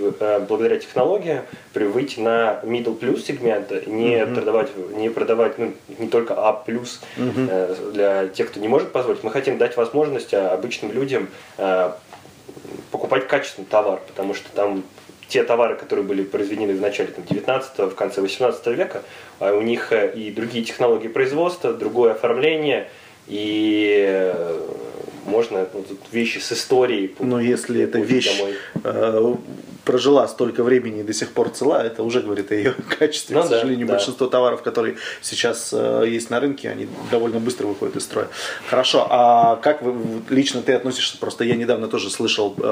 благодаря 0.48 0.78
технологии 0.78 1.42
при- 1.72 1.84
выйти 1.84 2.20
на 2.20 2.60
middle 2.62 2.98
plus 2.98 3.20
сегмент, 3.20 3.86
не 3.86 4.24
продавать, 4.26 4.70
не 4.96 5.08
продавать 5.10 5.58
ну, 5.58 5.72
не 5.98 6.08
только 6.08 6.34
А 6.36 6.52
плюс 6.52 7.00
э, 7.16 7.74
для 7.92 8.28
тех, 8.28 8.50
кто 8.50 8.60
не 8.60 8.68
может 8.68 8.92
позволить. 8.92 9.22
Мы 9.24 9.30
хотим 9.30 9.58
дать 9.58 9.76
возможность 9.76 10.34
обычным 10.34 10.92
людям 10.92 11.28
покупать 12.90 13.26
качественный 13.26 13.66
товар, 13.66 14.00
потому 14.06 14.34
что 14.34 14.50
там 14.50 14.84
те 15.32 15.42
товары, 15.44 15.76
которые 15.76 16.04
были 16.04 16.22
произведены 16.22 16.74
в 16.74 16.80
начале 16.80 17.10
там, 17.10 17.24
19 17.24 17.78
в 17.78 17.94
конце 17.94 18.20
18 18.20 18.66
века, 18.66 19.02
а 19.38 19.54
у 19.54 19.62
них 19.62 19.92
э, 19.92 20.12
и 20.14 20.30
другие 20.30 20.62
технологии 20.62 21.08
производства, 21.08 21.72
другое 21.72 22.12
оформление, 22.12 22.88
и 23.28 24.04
э, 24.08 24.60
можно 25.24 25.66
ну, 25.72 25.82
тут 25.82 26.00
вещи 26.12 26.38
с 26.38 26.52
историей. 26.52 27.14
Но 27.18 27.40
если 27.40 27.82
эта 27.82 27.98
купить 27.98 28.12
вещь 28.12 28.38
домой. 28.38 29.38
Прожила 29.84 30.28
столько 30.28 30.62
времени 30.62 31.00
и 31.00 31.02
до 31.02 31.12
сих 31.12 31.32
пор 31.32 31.50
цела, 31.50 31.82
это 31.82 32.02
уже 32.02 32.20
говорит 32.20 32.50
о 32.52 32.54
ее 32.54 32.74
качестве. 32.98 33.36
Ну 33.36 33.42
К 33.42 33.46
сожалению, 33.46 33.86
да. 33.86 33.94
большинство 33.94 34.26
товаров, 34.26 34.62
которые 34.62 34.96
сейчас 35.20 35.70
э, 35.72 36.04
есть 36.06 36.30
на 36.30 36.40
рынке, 36.40 36.70
они 36.70 36.88
довольно 37.10 37.40
быстро 37.40 37.66
выходят 37.66 37.96
из 37.96 38.04
строя. 38.04 38.28
Хорошо, 38.68 39.06
а 39.10 39.56
как 39.56 39.82
вы, 39.82 39.94
лично 40.30 40.62
ты 40.62 40.72
относишься? 40.72 41.18
Просто 41.18 41.44
я 41.44 41.56
недавно 41.56 41.88
тоже 41.88 42.10
слышал 42.10 42.54
э, 42.56 42.62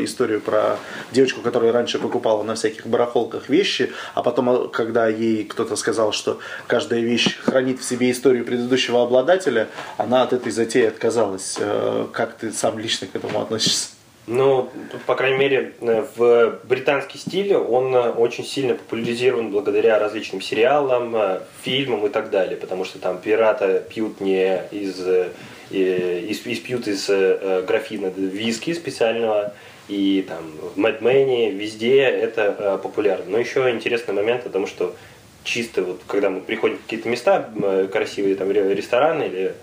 историю 0.00 0.40
про 0.40 0.78
девочку, 1.12 1.40
которая 1.40 1.72
раньше 1.72 1.98
покупала 1.98 2.42
на 2.42 2.54
всяких 2.54 2.86
барахолках 2.86 3.48
вещи, 3.48 3.92
а 4.14 4.22
потом, 4.22 4.50
э, 4.50 4.68
когда 4.68 5.08
ей 5.08 5.44
кто-то 5.44 5.76
сказал, 5.76 6.12
что 6.12 6.38
каждая 6.66 7.00
вещь 7.00 7.38
хранит 7.38 7.80
в 7.80 7.84
себе 7.84 8.10
историю 8.10 8.44
предыдущего 8.44 9.02
обладателя, 9.02 9.68
она 9.96 10.22
от 10.22 10.32
этой 10.32 10.52
затеи 10.52 10.86
отказалась. 10.86 11.56
Э, 11.58 12.06
как 12.12 12.34
ты 12.36 12.52
сам 12.52 12.78
лично 12.78 13.06
к 13.06 13.16
этому 13.16 13.40
относишься? 13.40 13.93
Ну, 14.26 14.70
по 15.06 15.16
крайней 15.16 15.36
мере, 15.36 15.72
э, 15.82 16.04
в 16.16 16.58
британский 16.64 17.18
стиль 17.18 17.54
он 17.54 17.94
э, 17.94 18.10
очень 18.10 18.44
сильно 18.44 18.74
популяризирован 18.74 19.50
благодаря 19.50 19.98
различным 19.98 20.40
сериалам, 20.40 21.14
э, 21.14 21.40
фильмам 21.62 22.06
и 22.06 22.08
так 22.08 22.30
далее, 22.30 22.56
потому 22.56 22.86
что 22.86 22.98
там 22.98 23.18
пираты 23.18 23.82
пьют 23.88 24.22
не 24.22 24.62
из, 24.70 24.98
из, 25.70 26.46
из- 26.46 26.60
пьют 26.60 26.88
из 26.88 27.06
графина 27.66 28.06
виски 28.16 28.72
специального, 28.72 29.52
и 29.88 30.24
там 30.26 30.38
в 30.74 30.78
Мэдмене, 30.78 31.50
везде 31.50 32.00
это 32.00 32.80
популярно. 32.82 33.26
Но 33.28 33.38
еще 33.38 33.68
интересный 33.70 34.14
момент, 34.14 34.44
потому 34.44 34.66
что 34.66 34.94
чисто 35.42 35.82
вот 35.82 36.00
когда 36.06 36.30
мы 36.30 36.40
приходим 36.40 36.78
в 36.78 36.82
какие-то 36.82 37.10
места 37.10 37.50
красивые, 37.92 38.36
там 38.36 38.50
ре- 38.50 38.72
рестораны 38.74 39.24
или 39.24 39.54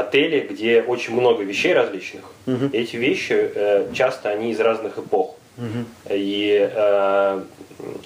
отели, 0.00 0.40
где 0.50 0.82
очень 0.82 1.14
много 1.14 1.42
вещей 1.42 1.72
различных. 1.74 2.22
Эти 2.72 2.96
вещи 2.96 3.32
э, 3.54 3.88
часто 3.94 4.28
они 4.30 4.50
из 4.52 4.60
разных 4.60 4.98
эпох. 4.98 5.36
И 6.08 6.70
э, 6.72 7.42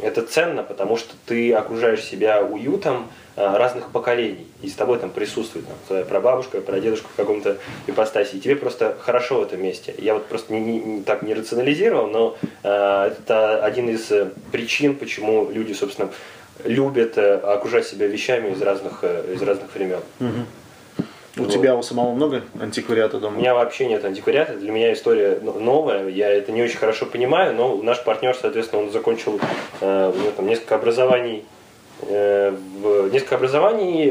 это 0.02 0.22
ценно, 0.22 0.62
потому 0.62 0.96
что 0.96 1.14
ты 1.26 1.52
окружаешь 1.52 2.02
себя 2.02 2.42
уютом 2.42 3.08
э, 3.36 3.56
разных 3.56 3.90
поколений. 3.90 4.46
И 4.62 4.68
с 4.68 4.74
тобой 4.74 4.98
там 4.98 5.10
присутствует 5.10 5.66
там, 5.66 5.76
твоя 5.86 6.04
прабабушка, 6.04 6.60
прадедушка 6.60 7.06
в 7.12 7.14
каком-то 7.16 7.58
ипостаси. 7.86 8.36
И 8.36 8.40
тебе 8.40 8.56
просто 8.56 8.96
хорошо 8.98 9.40
в 9.40 9.42
этом 9.44 9.62
месте. 9.62 9.94
Я 9.98 10.14
вот 10.14 10.26
просто 10.26 10.52
не, 10.52 10.60
не- 10.60 10.80
не- 10.80 11.02
так 11.02 11.22
не 11.22 11.34
рационализировал, 11.34 12.08
но 12.08 12.36
э, 12.62 13.12
это 13.18 13.64
один 13.64 13.88
из 13.88 14.10
э, 14.10 14.30
причин, 14.50 14.96
почему 14.96 15.48
люди, 15.50 15.72
собственно, 15.74 16.08
любят 16.64 17.18
э, 17.18 17.34
окружать 17.36 17.86
себя 17.86 18.06
вещами 18.06 18.52
из 18.52 18.62
разных, 18.62 19.00
э, 19.02 19.34
из 19.34 19.42
разных 19.42 19.72
времен. 19.74 20.00
У 21.36 21.42
Вот. 21.42 21.52
тебя 21.52 21.74
у 21.74 21.82
самого 21.82 22.14
много 22.14 22.42
антиквариата 22.60 23.18
дома? 23.18 23.36
У 23.36 23.40
меня 23.40 23.54
вообще 23.54 23.86
нет 23.86 24.04
антиквариата, 24.04 24.54
для 24.56 24.70
меня 24.70 24.92
история 24.92 25.40
но- 25.42 25.58
новая, 25.58 26.06
я 26.08 26.28
это 26.30 26.52
не 26.52 26.62
очень 26.62 26.78
хорошо 26.78 27.06
понимаю, 27.06 27.54
но 27.56 27.76
наш 27.82 28.02
партнер, 28.04 28.36
соответственно, 28.36 28.82
он 28.82 28.90
закончил 28.92 29.40
э, 29.80 30.12
там 30.36 30.46
несколько 30.46 30.76
образований 30.76 31.44
э, 32.02 32.50
в, 32.50 33.12
несколько 33.12 33.34
образований 33.34 34.10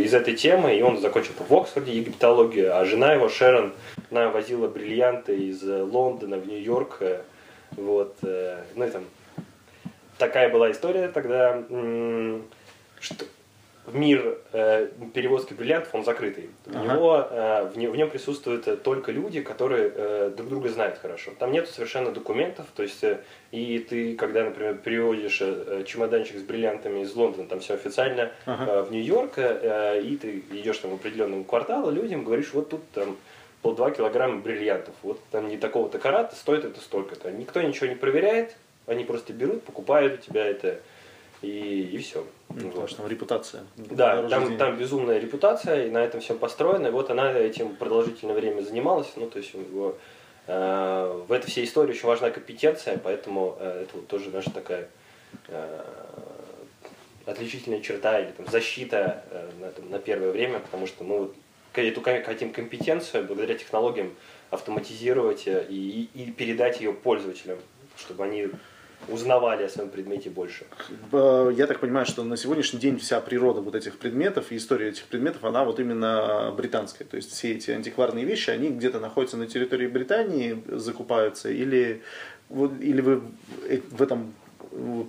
из 0.00 0.14
этой 0.14 0.34
темы, 0.36 0.76
и 0.76 0.82
он 0.82 1.00
закончил 1.00 1.32
в 1.48 1.52
Оксфорде 1.52 1.92
египтологию, 1.92 2.76
а 2.78 2.84
жена 2.84 3.12
его, 3.12 3.28
Шерон, 3.28 3.72
она 4.12 4.28
возила 4.28 4.68
бриллианты 4.68 5.36
из 5.36 5.64
Лондона 5.64 6.36
в 6.36 6.46
Нью-Йорк, 6.46 6.98
э, 7.00 7.20
вот, 7.72 8.14
э, 8.22 8.58
ну 8.76 8.84
и 8.84 8.90
там 8.90 9.02
такая 10.18 10.48
была 10.48 10.70
история 10.70 11.08
тогда, 11.08 11.60
что, 13.00 13.24
мир 13.86 14.38
э, 14.52 14.88
перевозки 15.12 15.54
бриллиантов, 15.54 15.94
он 15.94 16.04
закрытый. 16.04 16.50
Ага. 16.66 16.78
В, 16.78 16.86
него, 16.86 17.26
э, 17.30 17.70
в, 17.72 17.78
не, 17.78 17.88
в 17.88 17.96
нем 17.96 18.10
присутствуют 18.10 18.82
только 18.82 19.10
люди, 19.10 19.40
которые 19.42 19.92
э, 19.94 20.32
друг 20.36 20.48
друга 20.48 20.68
знают 20.68 20.98
хорошо. 20.98 21.32
Там 21.38 21.50
нет 21.50 21.68
совершенно 21.68 22.12
документов, 22.12 22.66
то 22.76 22.82
есть 22.84 23.02
э, 23.02 23.20
и 23.50 23.80
ты, 23.80 24.14
когда, 24.14 24.44
например, 24.44 24.76
переводишь 24.76 25.38
э, 25.40 25.84
чемоданчик 25.86 26.38
с 26.38 26.42
бриллиантами 26.42 27.00
из 27.00 27.14
Лондона, 27.14 27.48
там 27.48 27.60
все 27.60 27.74
официально, 27.74 28.30
ага. 28.46 28.70
э, 28.70 28.82
в 28.82 28.92
Нью-Йорк, 28.92 29.32
э, 29.36 30.00
и 30.02 30.16
ты 30.16 30.44
идешь 30.52 30.78
там 30.78 30.92
в 30.92 30.94
определенном 30.94 31.42
кварталу, 31.42 31.90
людям 31.90 32.22
говоришь, 32.24 32.52
вот 32.52 32.68
тут 32.68 32.88
там 32.92 33.16
полтора 33.62 33.90
килограмма 33.90 34.40
бриллиантов, 34.40 34.94
вот 35.02 35.20
там 35.30 35.48
не 35.48 35.56
такого-то 35.56 35.98
карата, 35.98 36.36
стоит 36.36 36.64
это 36.64 36.80
столько-то. 36.80 37.30
Никто 37.32 37.60
ничего 37.60 37.86
не 37.88 37.96
проверяет, 37.96 38.56
они 38.86 39.04
просто 39.04 39.32
берут, 39.32 39.64
покупают 39.64 40.14
у 40.14 40.16
тебя 40.18 40.44
это 40.46 40.80
и, 41.42 41.90
и 41.92 41.98
все. 41.98 42.24
Ну, 42.50 42.68
потому 42.68 42.86
что 42.86 42.98
там 42.98 43.08
репутация. 43.08 43.64
Да, 43.76 44.26
там, 44.28 44.56
там 44.56 44.76
безумная 44.76 45.18
репутация, 45.18 45.86
и 45.86 45.90
на 45.90 45.98
этом 45.98 46.20
все 46.20 46.34
построено. 46.34 46.86
И 46.86 46.90
вот 46.90 47.10
она 47.10 47.32
этим 47.32 47.76
продолжительное 47.76 48.34
время 48.34 48.62
занималась. 48.62 49.08
Ну, 49.16 49.28
то 49.28 49.38
есть 49.38 49.52
его, 49.54 49.96
э, 50.46 51.22
в 51.28 51.32
этой 51.32 51.50
всей 51.50 51.64
истории 51.64 51.92
очень 51.92 52.06
важна 52.06 52.30
компетенция, 52.30 52.98
поэтому 52.98 53.56
э, 53.58 53.84
это 53.84 53.96
вот 53.96 54.06
тоже 54.06 54.30
наша 54.30 54.50
такая 54.50 54.88
э, 55.48 55.80
отличительная 57.26 57.80
черта 57.80 58.20
или 58.20 58.30
там, 58.32 58.46
защита 58.46 59.24
э, 59.30 59.50
на, 59.60 59.70
там, 59.70 59.90
на 59.90 59.98
первое 59.98 60.30
время, 60.30 60.60
потому 60.60 60.86
что 60.86 61.04
мы 61.04 61.18
вот 61.20 61.34
эту 61.74 62.02
хотим 62.02 62.52
компетенцию 62.52 63.24
благодаря 63.24 63.54
технологиям 63.54 64.14
автоматизировать 64.50 65.46
э, 65.46 65.66
и, 65.68 66.08
и, 66.14 66.22
и 66.22 66.30
передать 66.30 66.80
ее 66.80 66.92
пользователям, 66.92 67.58
чтобы 67.96 68.24
они 68.24 68.48
узнавали 69.08 69.64
о 69.64 69.68
своем 69.68 69.90
предмете 69.90 70.30
больше. 70.30 70.64
Я 71.12 71.66
так 71.66 71.80
понимаю, 71.80 72.06
что 72.06 72.24
на 72.24 72.36
сегодняшний 72.36 72.80
день 72.80 72.98
вся 72.98 73.20
природа 73.20 73.60
вот 73.60 73.74
этих 73.74 73.98
предметов 73.98 74.52
и 74.52 74.56
история 74.56 74.88
этих 74.88 75.04
предметов, 75.04 75.44
она 75.44 75.64
вот 75.64 75.80
именно 75.80 76.52
британская. 76.56 77.04
То 77.04 77.16
есть 77.16 77.32
все 77.32 77.52
эти 77.52 77.70
антикварные 77.70 78.24
вещи, 78.24 78.50
они 78.50 78.70
где-то 78.70 79.00
находятся 79.00 79.36
на 79.36 79.46
территории 79.46 79.86
Британии, 79.86 80.62
закупаются, 80.68 81.50
или, 81.50 82.02
или 82.50 83.00
вы 83.00 83.22
в 83.90 84.02
этом 84.02 84.34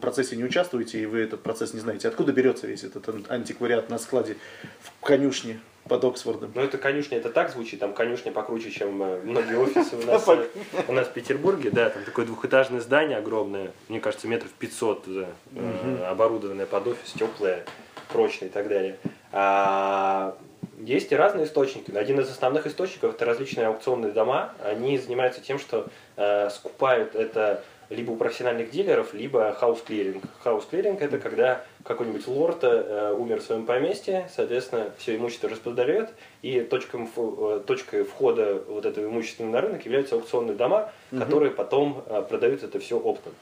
процессе 0.02 0.36
не 0.36 0.44
участвуете, 0.44 1.00
и 1.02 1.06
вы 1.06 1.20
этот 1.20 1.42
процесс 1.42 1.74
не 1.74 1.80
знаете. 1.80 2.08
Откуда 2.08 2.34
берется 2.34 2.68
весь 2.68 2.84
этот 2.84 3.08
антиквариат 3.30 3.90
на 3.90 3.98
складе 3.98 4.38
в 4.82 5.06
конюшне 5.06 5.60
под 5.88 6.04
Оксфордом? 6.04 6.52
Ну, 6.56 6.62
это 6.62 6.78
конюшня, 6.78 7.18
это 7.18 7.30
так 7.30 7.52
звучит, 7.52 7.80
там 7.80 7.94
конюшня 7.94 8.32
покруче, 8.32 8.72
чем 8.72 9.02
э, 9.04 9.22
многие 9.24 9.58
офисы 9.58 9.96
у 9.98 10.06
нас, 10.06 10.28
э, 10.28 10.48
у 10.88 10.94
нас 10.94 11.08
в 11.08 11.12
Петербурге, 11.12 11.72
да, 11.72 11.90
там 11.90 12.04
такое 12.04 12.26
двухэтажное 12.26 12.80
здание 12.80 13.18
огромное, 13.18 13.72
мне 13.90 14.00
кажется, 14.00 14.28
метров 14.28 14.52
500, 14.52 15.04
да, 15.08 15.26
э, 15.56 16.06
оборудованное 16.10 16.66
под 16.66 16.88
офис, 16.88 17.12
теплое, 17.14 17.66
прочное 18.12 18.50
и 18.50 18.52
так 18.52 18.68
далее. 18.68 18.98
А, 19.32 20.38
есть 20.80 21.12
и 21.12 21.16
разные 21.16 21.46
источники. 21.46 21.92
Один 21.96 22.20
из 22.20 22.30
основных 22.30 22.68
источников 22.68 23.16
это 23.16 23.26
различные 23.26 23.68
аукционные 23.68 24.12
дома. 24.12 24.54
Они 24.64 24.98
занимаются 24.98 25.42
тем, 25.42 25.60
что 25.60 25.88
э, 26.18 26.50
скупают 26.50 27.16
это 27.16 27.64
либо 27.90 28.12
у 28.12 28.16
профессиональных 28.16 28.72
дилеров, 28.72 29.14
либо 29.14 29.54
house 29.54 29.79
clearing. 29.79 30.24
House 30.44 30.66
clearing 30.66 31.02
это 31.02 31.20
когда 31.20 31.64
какой-нибудь 31.84 32.28
лорд 32.28 32.64
э, 32.64 33.14
умер 33.18 33.42
в 33.42 33.44
своем 33.44 33.66
поместье, 33.66 34.30
соответственно, 34.34 34.92
все 34.98 35.16
имущество 35.16 35.50
распродает, 35.50 36.12
и 36.42 36.62
точкой, 36.62 37.08
э, 37.16 37.62
точкой 37.66 38.04
входа 38.04 38.64
вот 38.68 38.86
этого 38.86 39.06
имущества 39.06 39.46
на 39.46 39.62
рынок 39.62 39.86
являются 39.86 40.16
аукционные 40.16 40.56
дома, 40.56 40.92
угу. 41.12 41.22
которые 41.22 41.52
потом 41.52 42.04
э, 42.08 42.22
продают 42.28 42.64
это 42.64 42.80
все 42.80 42.98
оптом. 42.98 43.34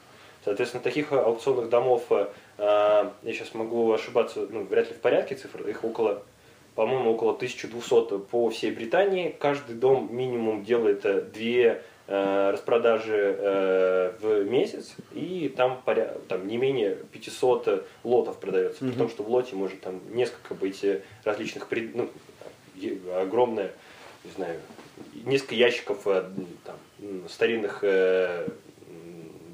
Соответственно, 0.44 0.82
таких 0.82 1.12
аукционных 1.12 1.68
домов, 1.68 2.04
э, 2.10 2.26
я 2.58 3.10
сейчас 3.22 3.54
могу 3.54 3.92
ошибаться, 3.92 4.46
ну, 4.50 4.64
вряд 4.64 4.88
ли 4.88 4.94
в 4.94 5.00
порядке 5.00 5.36
цифр, 5.36 5.66
их 5.68 5.84
около 5.84 6.22
по-моему, 6.74 7.12
около 7.12 7.32
1200 7.34 8.18
по 8.30 8.48
всей 8.48 8.70
Британии. 8.70 9.36
Каждый 9.38 9.76
дом 9.76 10.08
минимум 10.10 10.64
делает 10.64 11.30
две 11.30 11.82
Э, 11.82 11.91
распродажи 12.12 13.36
э, 13.38 14.12
в 14.20 14.44
месяц, 14.44 14.94
и 15.12 15.52
там, 15.56 15.80
поря... 15.82 16.14
там 16.28 16.46
не 16.46 16.58
менее 16.58 16.96
500 17.12 17.86
лотов 18.04 18.38
продается, 18.38 18.84
mm-hmm. 18.84 18.90
потому 18.90 19.08
что 19.08 19.22
в 19.22 19.30
лоте 19.30 19.56
может 19.56 19.80
там 19.80 20.00
несколько 20.14 20.54
быть 20.54 20.84
различных, 21.24 21.68
пред... 21.68 21.94
ну, 21.94 22.10
огромное, 23.16 23.72
не 24.24 24.30
знаю, 24.32 24.60
несколько 25.24 25.54
ящиков 25.54 26.06
э, 26.06 26.24
там, 26.64 26.76
старинных 27.28 27.78
э, 27.82 28.46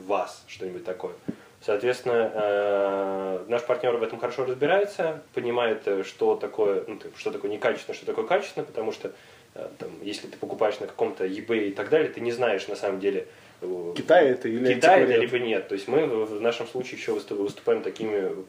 ваз, 0.07 0.45
что-нибудь 0.49 0.85
такое. 0.85 1.15
Соответственно, 1.61 2.33
э, 2.35 3.45
наш 3.49 3.63
партнер 3.63 3.97
в 3.97 4.03
этом 4.03 4.19
хорошо 4.19 4.45
разбирается, 4.45 5.23
понимает, 5.33 5.87
что 6.07 6.35
такое, 6.35 6.83
ну, 6.89 6.99
что 7.17 7.31
такое 7.31 7.51
некачественно, 7.51 7.95
что 7.95 8.07
такое 8.07 8.27
качественно, 8.27 8.65
потому 8.65 8.91
что 8.91 9.13
Э, 9.13 9.38
там, 9.79 9.91
если 10.03 10.29
ты 10.29 10.37
покупаешь 10.37 10.79
на 10.81 10.87
каком-то 10.87 11.27
eBay 11.27 11.69
и 11.69 11.71
так 11.73 11.89
далее, 11.89 12.11
ты 12.11 12.21
не 12.21 12.33
знаешь 12.33 12.69
на 12.69 12.77
самом 12.77 13.01
деле, 13.01 13.27
э, 13.61 13.95
Китай 13.97 14.29
это 14.29 14.49
или 14.49 14.75
Китай 14.75 15.03
это 15.03 15.17
либо 15.17 15.39
нет. 15.39 15.69
То 15.69 15.75
есть 15.75 15.89
мы 15.89 16.07
в 16.07 16.41
нашем 16.41 16.67
случае 16.67 16.99
еще 16.99 17.13
выступаем 17.13 17.83
такими 17.83 18.43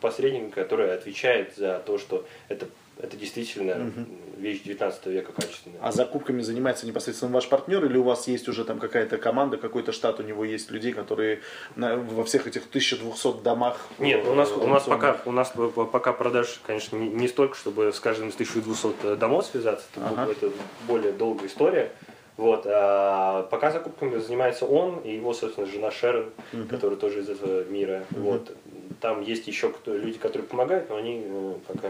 посредниками, 0.00 0.50
которые 0.50 0.92
отвечают 0.92 1.54
за 1.56 1.82
то, 1.84 1.98
что 1.98 2.26
это 2.48 2.66
это 2.98 3.16
действительно 3.16 3.74
угу. 3.74 4.06
вещь 4.38 4.62
19 4.62 5.06
века 5.06 5.32
качественная. 5.32 5.78
А 5.80 5.92
закупками 5.92 6.42
занимается 6.42 6.86
непосредственно 6.86 7.32
ваш 7.32 7.48
партнер 7.48 7.84
или 7.84 7.96
у 7.96 8.02
вас 8.02 8.28
есть 8.28 8.48
уже 8.48 8.64
там 8.64 8.78
какая-то 8.78 9.18
команда, 9.18 9.56
какой-то 9.56 9.92
штат 9.92 10.20
у 10.20 10.22
него 10.22 10.44
есть 10.44 10.70
людей, 10.70 10.92
которые 10.92 11.40
на, 11.74 11.96
во 11.96 12.24
всех 12.24 12.46
этих 12.46 12.66
1200 12.66 13.42
домах? 13.42 13.78
Нет, 13.98 14.26
у 14.26 14.34
нас, 14.34 14.50
у 14.52 14.66
нас, 14.66 14.84
пока, 14.84 15.20
у 15.24 15.32
нас 15.32 15.52
пока 15.92 16.12
продаж, 16.12 16.60
конечно, 16.66 16.96
не, 16.96 17.08
не 17.08 17.28
столько, 17.28 17.56
чтобы 17.56 17.92
с 17.92 18.00
каждым 18.00 18.28
из 18.28 18.34
1200 18.34 19.16
домов 19.16 19.46
связаться, 19.46 19.86
это, 19.94 20.06
ага. 20.08 20.30
это 20.30 20.50
более 20.86 21.12
долгая 21.12 21.48
история. 21.48 21.92
Вот, 22.36 22.66
а 22.66 23.42
пока 23.50 23.70
закупками 23.70 24.18
занимается 24.18 24.64
он 24.64 25.00
и 25.00 25.14
его, 25.14 25.34
собственно, 25.34 25.66
жена 25.66 25.90
Шерон, 25.90 26.30
угу. 26.52 26.64
которая 26.68 26.98
тоже 26.98 27.20
из 27.20 27.28
этого 27.28 27.64
мира. 27.64 28.04
Угу. 28.10 28.20
Вот. 28.20 28.56
Там 29.00 29.20
есть 29.20 29.46
еще 29.46 29.68
кто, 29.70 29.94
люди, 29.94 30.18
которые 30.18 30.48
помогают, 30.48 30.88
но 30.88 30.96
они 30.96 31.22
э, 31.24 31.54
пока 31.66 31.88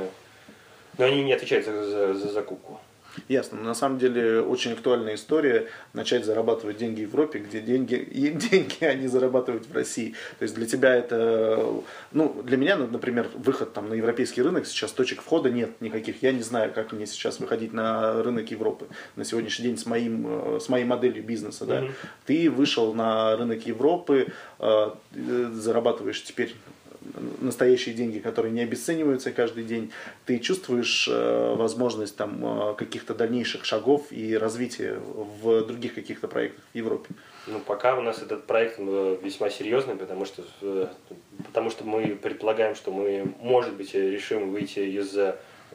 но 0.98 1.04
они 1.04 1.22
не 1.22 1.32
отвечают 1.32 1.66
за, 1.66 1.84
за, 1.84 2.14
за 2.14 2.32
закупку. 2.32 2.80
Ясно. 3.28 3.60
На 3.60 3.74
самом 3.74 3.98
деле 3.98 4.40
очень 4.40 4.72
актуальная 4.72 5.14
история 5.14 5.68
начать 5.92 6.24
зарабатывать 6.24 6.78
деньги 6.78 7.04
в 7.04 7.08
Европе, 7.08 7.40
где 7.40 7.60
деньги, 7.60 7.94
и 7.94 8.30
деньги 8.50 8.84
они 8.84 9.06
зарабатывают 9.06 9.66
в 9.66 9.74
России. 9.74 10.14
То 10.38 10.44
есть 10.44 10.54
для 10.54 10.66
тебя 10.66 10.94
это, 10.94 11.82
ну, 12.12 12.42
для 12.42 12.56
меня, 12.56 12.76
ну, 12.76 12.86
например, 12.86 13.28
выход 13.34 13.72
там 13.72 13.88
на 13.88 13.94
европейский 13.94 14.42
рынок, 14.42 14.66
сейчас 14.66 14.92
точек 14.92 15.22
входа 15.22 15.50
нет 15.50 15.80
никаких. 15.80 16.22
Я 16.22 16.32
не 16.32 16.42
знаю, 16.42 16.72
как 16.72 16.92
мне 16.92 17.06
сейчас 17.06 17.40
выходить 17.40 17.72
на 17.72 18.22
рынок 18.22 18.50
Европы 18.50 18.86
на 19.16 19.24
сегодняшний 19.24 19.66
день 19.66 19.78
с, 19.78 19.86
моим, 19.86 20.58
с 20.60 20.68
моей 20.68 20.84
моделью 20.84 21.22
бизнеса. 21.22 21.66
Да? 21.66 21.80
Mm-hmm. 21.80 21.92
Ты 22.26 22.50
вышел 22.50 22.94
на 22.94 23.36
рынок 23.36 23.66
Европы, 23.66 24.28
э, 24.58 24.90
зарабатываешь 25.52 26.22
теперь 26.22 26.54
настоящие 27.40 27.94
деньги, 27.94 28.18
которые 28.18 28.52
не 28.52 28.62
обесцениваются 28.62 29.32
каждый 29.32 29.64
день, 29.64 29.92
ты 30.26 30.38
чувствуешь 30.38 31.08
э, 31.10 31.54
возможность 31.56 32.16
там, 32.16 32.70
э, 32.70 32.74
каких-то 32.74 33.14
дальнейших 33.14 33.64
шагов 33.64 34.06
и 34.10 34.36
развития 34.36 34.98
в 35.42 35.64
других 35.64 35.94
каких-то 35.94 36.28
проектах 36.28 36.64
в 36.72 36.76
Европе? 36.76 37.10
Ну, 37.46 37.58
пока 37.60 37.96
у 37.96 38.02
нас 38.02 38.22
этот 38.22 38.46
проект 38.46 38.76
э, 38.78 39.16
весьма 39.22 39.50
серьезный, 39.50 39.96
потому 39.96 40.24
что, 40.24 40.42
потому 41.46 41.70
что 41.70 41.84
мы 41.84 42.16
предполагаем, 42.20 42.74
что 42.74 42.90
мы, 42.92 43.32
может 43.40 43.74
быть, 43.74 43.94
решим 43.94 44.50
выйти 44.50 44.80
из 44.80 45.16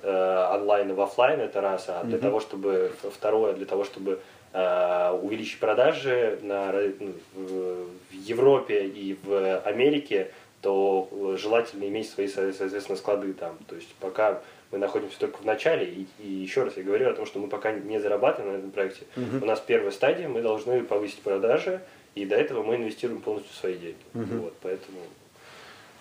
онлайна 0.03 0.93
в 0.93 1.01
офлайн, 1.01 1.39
это 1.39 1.59
раз, 1.59 1.85
а 1.87 2.03
для 2.03 2.17
mm-hmm. 2.17 2.21
того, 2.21 2.39
чтобы, 2.39 2.91
второе, 3.11 3.53
для 3.53 3.65
того, 3.65 3.83
чтобы 3.83 4.19
увеличить 4.53 5.59
продажи 5.59 6.39
на, 6.43 6.71
ну, 6.99 7.13
в 7.33 8.13
Европе 8.13 8.85
и 8.85 9.17
в 9.23 9.59
Америке, 9.61 10.31
то 10.67 11.07
э, 11.09 11.37
желательно 11.37 11.85
иметь 11.85 12.09
свои, 12.09 12.27
соответственно, 12.27 12.97
склады 12.97 13.31
там. 13.31 13.57
То 13.69 13.75
есть 13.75 13.87
пока 14.01 14.41
мы 14.69 14.79
находимся 14.79 15.17
только 15.17 15.37
в 15.37 15.45
начале, 15.45 15.85
и, 15.85 16.07
и 16.19 16.27
еще 16.27 16.63
раз 16.63 16.75
я 16.75 16.83
говорю 16.83 17.09
о 17.09 17.13
том, 17.13 17.25
что 17.25 17.39
мы 17.39 17.47
пока 17.47 17.71
не 17.71 18.01
зарабатываем 18.01 18.53
на 18.53 18.57
этом 18.57 18.71
проекте. 18.71 19.05
Угу. 19.15 19.43
У 19.43 19.45
нас 19.45 19.63
первая 19.65 19.91
стадия, 19.91 20.27
мы 20.27 20.41
должны 20.41 20.83
повысить 20.83 21.21
продажи, 21.21 21.79
и 22.15 22.25
до 22.25 22.35
этого 22.35 22.63
мы 22.63 22.75
инвестируем 22.75 23.21
полностью 23.21 23.55
свои 23.55 23.77
деньги. 23.77 23.95
Угу. 24.13 24.41
Вот, 24.41 24.55
поэтому 24.61 24.99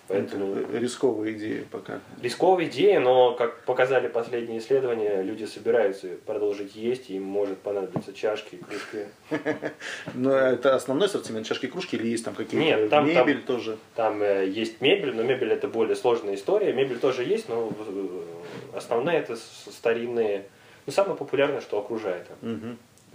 Поэтому... 0.07 0.55
Это 0.55 0.77
рисковая 0.77 1.33
идея 1.33 1.65
пока. 1.69 1.99
Рисковая 2.21 2.65
идея, 2.65 2.99
но, 2.99 3.33
как 3.33 3.63
показали 3.63 4.07
последние 4.07 4.59
исследования, 4.59 5.21
люди 5.21 5.43
собираются 5.43 6.07
продолжить 6.25 6.75
есть, 6.75 7.09
и 7.09 7.15
им 7.15 7.23
может 7.23 7.57
понадобиться 7.57 8.13
чашки 8.13 8.55
и 8.55 8.57
кружки. 8.57 9.05
Но 10.13 10.31
это 10.31 10.75
основной 10.75 11.07
ассортимент 11.07 11.45
чашки 11.45 11.65
и 11.65 11.69
кружки 11.69 11.95
или 11.97 12.07
есть 12.07 12.23
там 12.23 12.35
какие-то 12.35 13.01
мебель 13.01 13.41
тоже? 13.43 13.77
Там 13.95 14.21
э, 14.21 14.47
есть 14.47 14.81
мебель, 14.81 15.13
но 15.13 15.23
мебель 15.23 15.51
это 15.51 15.67
более 15.67 15.95
сложная 15.95 16.35
история. 16.35 16.73
Мебель 16.73 16.99
тоже 16.99 17.23
есть, 17.23 17.49
но 17.49 17.71
э, 17.77 18.77
основные 18.77 19.19
это 19.19 19.35
старинные, 19.35 20.45
ну 20.85 20.93
самое 20.93 21.17
популярное, 21.17 21.61
что 21.61 21.79
окружает. 21.79 22.27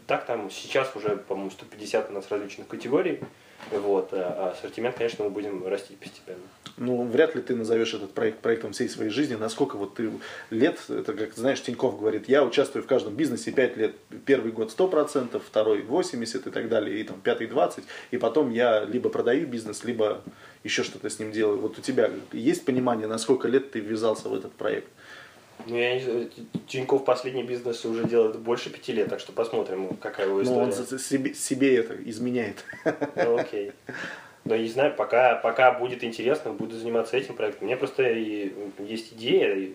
Так 0.07 0.27
там 0.27 0.51
сейчас 0.51 0.95
уже, 0.97 1.17
по-моему, 1.17 1.51
150 1.51 2.11
у 2.11 2.13
нас 2.13 2.29
различных 2.29 2.67
категорий. 2.67 3.21
Вот. 3.71 4.11
А 4.13 4.51
ассортимент, 4.51 4.97
конечно, 4.97 5.25
мы 5.25 5.31
будем 5.31 5.67
расти 5.67 5.95
постепенно. 5.95 6.43
Ну, 6.79 7.05
вряд 7.05 7.35
ли 7.35 7.43
ты 7.43 7.55
назовешь 7.55 7.95
этот 7.95 8.13
проект 8.13 8.41
проектом 8.41 8.73
всей 8.73 8.89
своей 8.89 9.11
жизни. 9.11 9.35
Насколько 9.35 9.77
вот 9.77 9.95
ты 9.95 10.11
лет, 10.51 10.79
это 10.89 11.13
как, 11.13 11.35
знаешь, 11.35 11.63
Тиньков 11.63 11.99
говорит, 11.99 12.29
я 12.29 12.45
участвую 12.45 12.83
в 12.83 12.87
каждом 12.87 13.15
бизнесе 13.15 13.53
5 13.53 13.77
лет. 13.77 13.95
Первый 14.25 14.53
год 14.53 14.75
100%, 14.77 15.41
второй 15.41 15.83
80% 15.83 16.49
и 16.49 16.51
так 16.51 16.69
далее, 16.69 17.01
и 17.01 17.05
там 17.05 17.21
пятый 17.21 17.47
20%. 17.47 17.83
И 18.11 18.17
потом 18.19 18.51
я 18.51 18.85
либо 18.85 19.11
продаю 19.11 19.47
бизнес, 19.47 19.85
либо 19.85 20.23
еще 20.65 20.83
что-то 20.83 21.11
с 21.11 21.19
ним 21.19 21.33
делаю. 21.33 21.61
Вот 21.61 21.79
у 21.79 21.83
тебя 21.83 22.11
есть 22.33 22.65
понимание, 22.65 23.07
на 23.07 23.19
сколько 23.19 23.49
лет 23.49 23.71
ты 23.71 23.81
ввязался 23.81 24.29
в 24.29 24.35
этот 24.35 24.53
проект? 24.53 24.89
Ну, 25.67 25.77
я 25.77 25.95
не 25.95 26.01
знаю, 26.01 26.31
Тиньков 26.67 27.05
последний 27.05 27.45
бизнес 27.45 27.85
уже 27.85 28.05
делает 28.05 28.39
больше 28.39 28.71
пяти 28.71 28.93
лет, 28.93 29.09
так 29.09 29.21
что 29.21 29.33
посмотрим, 29.33 29.97
какая 29.97 30.27
его 30.27 30.43
история. 30.43 30.67
Ну, 30.67 30.73
он 30.93 30.99
себе, 30.99 31.35
себе 31.35 31.77
это 31.77 31.95
изменяет. 32.09 32.65
Ну, 33.17 33.39
окей. 33.39 33.73
Но 34.45 34.57
не 34.57 34.69
знаю, 34.69 34.95
пока, 34.97 35.37
пока 35.37 35.73
будет 35.73 36.03
интересно, 36.03 36.53
буду 36.53 36.77
заниматься 36.77 37.17
этим 37.17 37.37
проектом. 37.37 37.65
У 37.65 37.67
меня 37.67 37.77
просто 37.77 38.03
и, 38.03 38.53
есть 38.81 39.13
идея, 39.13 39.71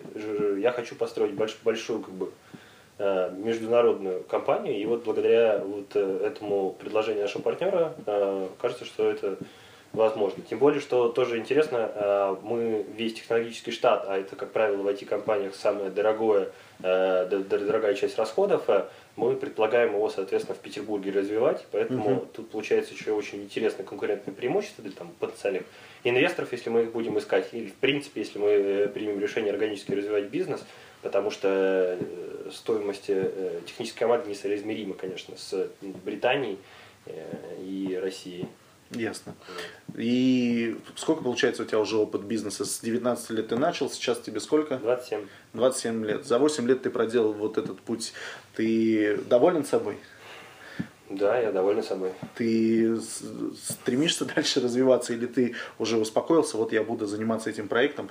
я 0.58 0.72
хочу 0.72 0.94
построить 0.94 1.32
больш, 1.32 1.56
большую 1.64 2.00
как 2.00 2.12
бы, 2.12 2.30
э, 2.98 3.32
международную 3.38 4.24
компанию, 4.24 4.78
и 4.78 4.84
вот 4.84 5.04
благодаря 5.04 5.58
вот 5.64 5.92
э, 5.94 6.20
этому 6.22 6.72
предложению 6.72 7.22
нашего 7.22 7.40
партнера 7.40 7.94
э, 8.04 8.48
кажется, 8.60 8.84
что 8.84 9.10
это 9.10 9.38
возможно. 9.92 10.42
Тем 10.48 10.58
более, 10.58 10.80
что 10.80 11.08
тоже 11.08 11.38
интересно, 11.38 12.38
мы 12.42 12.84
весь 12.96 13.14
технологический 13.14 13.70
штат, 13.70 14.04
а 14.06 14.18
это, 14.18 14.36
как 14.36 14.52
правило, 14.52 14.82
в 14.82 14.88
IT-компаниях 14.88 15.54
самое 15.54 15.90
дорогое, 15.90 16.48
дорогая 16.80 17.94
часть 17.94 18.18
расходов, 18.18 18.68
мы 19.18 19.34
предполагаем 19.34 19.94
его, 19.94 20.08
соответственно, 20.08 20.54
в 20.54 20.60
Петербурге 20.60 21.10
развивать, 21.10 21.66
поэтому 21.72 22.18
угу. 22.18 22.26
тут 22.32 22.50
получается 22.50 22.94
еще 22.94 23.12
очень 23.12 23.42
интересное 23.42 23.84
конкурентное 23.84 24.32
преимущество 24.32 24.84
для 24.84 24.92
там, 24.92 25.10
потенциальных 25.18 25.64
инвесторов, 26.04 26.52
если 26.52 26.70
мы 26.70 26.82
их 26.82 26.92
будем 26.92 27.18
искать, 27.18 27.48
или 27.52 27.66
в 27.66 27.74
принципе, 27.74 28.20
если 28.20 28.38
мы 28.38 28.48
э, 28.48 28.88
примем 28.88 29.18
решение 29.18 29.52
органически 29.52 29.92
развивать 29.92 30.26
бизнес, 30.26 30.64
потому 31.02 31.32
что 31.32 31.48
э, 31.48 32.50
стоимость 32.52 33.06
э, 33.08 33.60
технической 33.66 34.06
команды 34.06 34.30
несоизмерима, 34.30 34.94
конечно, 34.94 35.36
с 35.36 35.68
Британией 36.04 36.58
и 37.60 37.98
Россией. 38.00 38.46
Ясно. 38.90 39.34
И 39.96 40.78
сколько 40.96 41.22
получается 41.22 41.62
у 41.62 41.66
тебя 41.66 41.78
уже 41.78 41.96
опыт 41.96 42.22
бизнеса? 42.22 42.64
С 42.64 42.80
19 42.80 43.30
лет 43.30 43.48
ты 43.48 43.56
начал, 43.56 43.90
сейчас 43.90 44.20
тебе 44.20 44.40
сколько? 44.40 44.78
27. 44.78 45.26
27 45.52 46.04
лет. 46.06 46.26
За 46.26 46.38
8 46.38 46.66
лет 46.66 46.82
ты 46.82 46.90
проделал 46.90 47.34
вот 47.34 47.58
этот 47.58 47.80
путь. 47.80 48.14
Ты 48.54 49.18
доволен 49.28 49.64
собой? 49.64 49.98
Да, 51.10 51.38
я 51.38 51.52
доволен 51.52 51.82
собой. 51.82 52.12
Ты 52.34 53.00
стремишься 53.00 54.26
дальше 54.26 54.60
развиваться 54.60 55.14
или 55.14 55.26
ты 55.26 55.54
уже 55.78 55.96
успокоился, 55.96 56.58
вот 56.58 56.72
я 56.72 56.82
буду 56.82 57.06
заниматься 57.06 57.48
этим 57.48 57.66
проектом, 57.66 58.10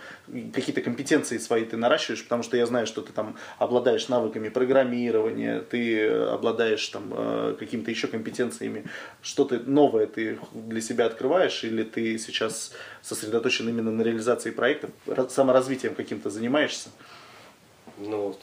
какие-то 0.53 0.81
компетенции 0.81 1.37
свои 1.37 1.63
ты 1.63 1.77
наращиваешь, 1.77 2.23
потому 2.23 2.41
что 2.41 2.57
я 2.57 2.65
знаю, 2.65 2.87
что 2.87 3.01
ты 3.01 3.13
там 3.13 3.35
обладаешь 3.59 4.07
навыками 4.07 4.49
программирования, 4.49 5.59
ты 5.59 6.07
обладаешь 6.09 6.87
там 6.87 7.13
э, 7.15 7.55
какими-то 7.59 7.91
еще 7.91 8.07
компетенциями, 8.07 8.85
что-то 9.21 9.59
новое 9.59 10.07
ты 10.07 10.39
для 10.53 10.81
себя 10.81 11.05
открываешь 11.05 11.63
или 11.63 11.83
ты 11.83 12.17
сейчас 12.17 12.71
сосредоточен 13.03 13.69
именно 13.69 13.91
на 13.91 14.01
реализации 14.01 14.49
проектов, 14.49 14.89
саморазвитием 15.29 15.93
каким-то 15.93 16.31
занимаешься? 16.31 16.89
Ну, 17.97 18.35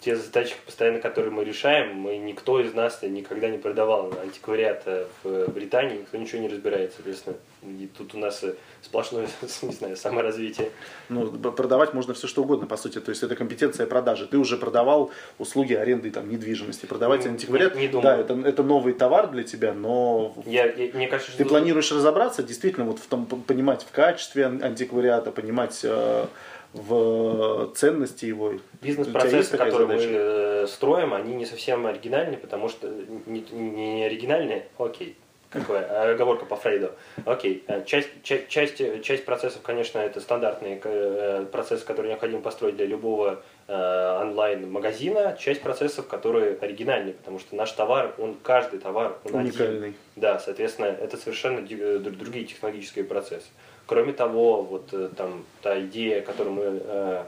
те 0.00 0.16
задачи, 0.16 0.54
постоянно, 0.66 1.00
которые 1.00 1.30
мы 1.30 1.44
решаем, 1.44 1.94
мы 1.94 2.16
никто 2.18 2.60
из 2.60 2.74
нас 2.74 3.00
никогда 3.02 3.48
не 3.48 3.58
продавал 3.58 4.12
антиквариат 4.20 4.84
в 5.22 5.48
Британии, 5.48 5.98
никто 5.98 6.16
ничего 6.18 6.42
не 6.42 6.48
разбирается, 6.48 6.96
соответственно. 6.96 7.36
И 7.62 7.88
тут 7.96 8.14
у 8.14 8.18
нас 8.18 8.44
сплошное, 8.82 9.28
не 9.62 9.72
знаю, 9.72 9.96
саморазвитие. 9.96 10.70
Ну, 11.08 11.30
продавать 11.30 11.94
можно 11.94 12.14
все 12.14 12.26
что 12.26 12.42
угодно, 12.42 12.66
по 12.66 12.76
сути. 12.76 13.00
То 13.00 13.10
есть 13.10 13.22
это 13.22 13.34
компетенция 13.34 13.86
продажи. 13.86 14.26
Ты 14.26 14.38
уже 14.38 14.56
продавал 14.56 15.10
услуги 15.38 15.74
аренды 15.74 16.10
там, 16.10 16.28
недвижимости. 16.28 16.86
Продавать 16.86 17.24
не, 17.24 17.30
антиквариат, 17.30 17.74
не, 17.74 17.82
не 17.82 17.88
думаю. 17.88 18.02
да, 18.02 18.16
это, 18.18 18.48
это 18.48 18.62
новый 18.62 18.92
товар 18.92 19.28
для 19.30 19.42
тебя, 19.42 19.72
но 19.72 20.34
я, 20.46 20.66
я, 20.66 20.92
мне 20.92 21.08
кажется, 21.08 21.32
ты 21.36 21.44
что... 21.44 21.48
планируешь 21.48 21.90
разобраться, 21.90 22.42
действительно, 22.42 22.86
вот 22.86 22.98
в 22.98 23.06
том, 23.06 23.26
понимать 23.26 23.82
в 23.82 23.90
качестве 23.90 24.46
антиквариата, 24.46 25.32
понимать 25.32 25.80
э, 25.82 26.26
в 26.72 27.72
ценности 27.74 28.26
его. 28.26 28.54
Бизнес-процессы, 28.82 29.56
которые 29.56 29.86
задача? 29.86 30.08
мы 30.08 30.14
э, 30.14 30.66
строим, 30.66 31.14
они 31.14 31.34
не 31.34 31.46
совсем 31.46 31.86
оригинальны, 31.86 32.36
потому 32.36 32.68
что 32.68 32.88
не, 33.26 33.40
не 33.52 34.04
оригинальные, 34.04 34.68
окей, 34.78 35.16
какая 35.50 36.12
оговорка 36.12 36.44
по 36.44 36.56
Фрейду. 36.56 36.92
Окей, 37.24 37.64
э, 37.66 37.84
часть, 37.84 38.08
часть, 38.22 38.48
часть, 38.48 39.02
часть 39.02 39.24
процессов, 39.24 39.62
конечно, 39.62 39.98
это 39.98 40.20
стандартные 40.20 40.80
э, 40.82 41.46
процессы, 41.50 41.84
которые 41.84 42.10
необходимо 42.10 42.40
построить 42.40 42.76
для 42.76 42.86
любого 42.86 43.42
онлайн-магазина, 43.70 45.36
часть 45.38 45.60
процессов, 45.60 46.06
которые 46.06 46.56
оригинальные, 46.56 47.12
потому 47.12 47.38
что 47.38 47.54
наш 47.54 47.70
товар, 47.72 48.14
он 48.16 48.34
каждый 48.42 48.80
товар, 48.80 49.18
он 49.24 49.34
уникальный. 49.34 49.88
Один. 49.88 49.94
Да, 50.16 50.38
соответственно, 50.38 50.86
это 50.86 51.18
совершенно 51.18 51.60
другие 51.60 52.46
технологические 52.46 53.04
процессы. 53.04 53.48
Кроме 53.88 54.12
того, 54.12 54.62
вот 54.62 54.92
э, 54.92 55.08
там 55.16 55.46
та 55.62 55.80
идея, 55.80 56.20
которую 56.20 56.54
мы 56.56 56.62
э, 56.84 57.24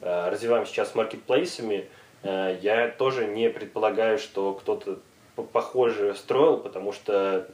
э, 0.00 0.28
развиваем 0.30 0.66
сейчас 0.66 0.90
с 0.90 0.94
маркетплейсами, 0.96 1.86
э, 2.24 2.58
я 2.62 2.88
тоже 2.88 3.26
не 3.26 3.48
предполагаю, 3.48 4.18
что 4.18 4.54
кто-то 4.54 4.98
похоже 5.42 6.14
строил, 6.14 6.58
потому 6.58 6.92
что 6.92 7.48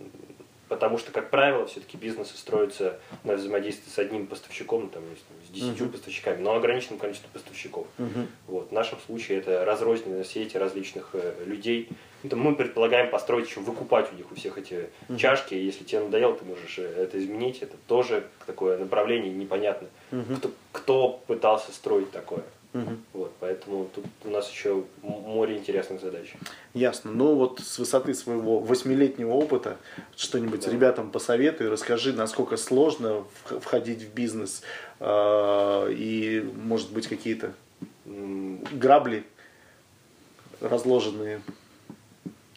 Потому 0.68 0.98
что, 0.98 1.12
как 1.12 1.30
правило, 1.30 1.66
все-таки 1.66 1.96
бизнесы 1.96 2.36
строятся 2.36 2.98
на 3.22 3.34
взаимодействии 3.34 3.88
с 3.88 3.98
одним 3.98 4.26
поставщиком, 4.26 4.88
там, 4.88 5.04
с 5.46 5.52
десятью 5.52 5.86
uh-huh. 5.86 5.92
поставщиками, 5.92 6.42
но 6.42 6.56
ограниченным 6.56 6.98
количеством 6.98 7.30
поставщиков. 7.32 7.86
Uh-huh. 7.98 8.26
Вот. 8.48 8.70
В 8.70 8.72
нашем 8.72 8.98
случае 9.06 9.38
это 9.38 9.64
разрозненные 9.64 10.24
сети 10.24 10.56
различных 10.56 11.10
э, 11.12 11.44
людей. 11.44 11.88
Это 12.24 12.34
мы 12.34 12.56
предполагаем 12.56 13.10
построить 13.10 13.48
еще, 13.48 13.60
выкупать 13.60 14.12
у 14.12 14.16
них 14.16 14.32
у 14.32 14.34
всех 14.34 14.58
эти 14.58 14.90
uh-huh. 15.08 15.16
чашки. 15.16 15.54
Если 15.54 15.84
тебе 15.84 16.00
надоело, 16.00 16.34
ты 16.34 16.44
можешь 16.44 16.80
э, 16.80 16.82
это 16.82 17.16
изменить. 17.20 17.62
Это 17.62 17.76
тоже 17.86 18.26
такое 18.44 18.76
направление 18.76 19.32
непонятно. 19.32 19.86
Uh-huh. 20.10 20.36
Кто, 20.36 20.50
кто 20.72 21.08
пытался 21.28 21.70
строить 21.70 22.10
такое? 22.10 22.42
Угу. 22.82 22.96
Вот, 23.14 23.32
поэтому 23.40 23.88
тут 23.94 24.04
у 24.24 24.30
нас 24.30 24.50
еще 24.50 24.84
море 25.02 25.56
интересных 25.56 26.00
задач. 26.00 26.34
Ясно. 26.74 27.10
Ну 27.12 27.34
вот 27.34 27.60
с 27.60 27.78
высоты 27.78 28.14
своего 28.14 28.60
восьмилетнего 28.60 29.32
опыта 29.32 29.76
что-нибудь 30.16 30.64
да. 30.64 30.70
ребятам 30.70 31.10
посоветуй, 31.10 31.68
расскажи, 31.68 32.12
насколько 32.12 32.56
сложно 32.56 33.24
входить 33.44 34.02
в 34.02 34.12
бизнес 34.12 34.62
э, 35.00 35.92
и, 35.92 36.48
может 36.56 36.92
быть, 36.92 37.06
какие-то 37.08 37.52
грабли 38.04 39.24
разложенные 40.60 41.40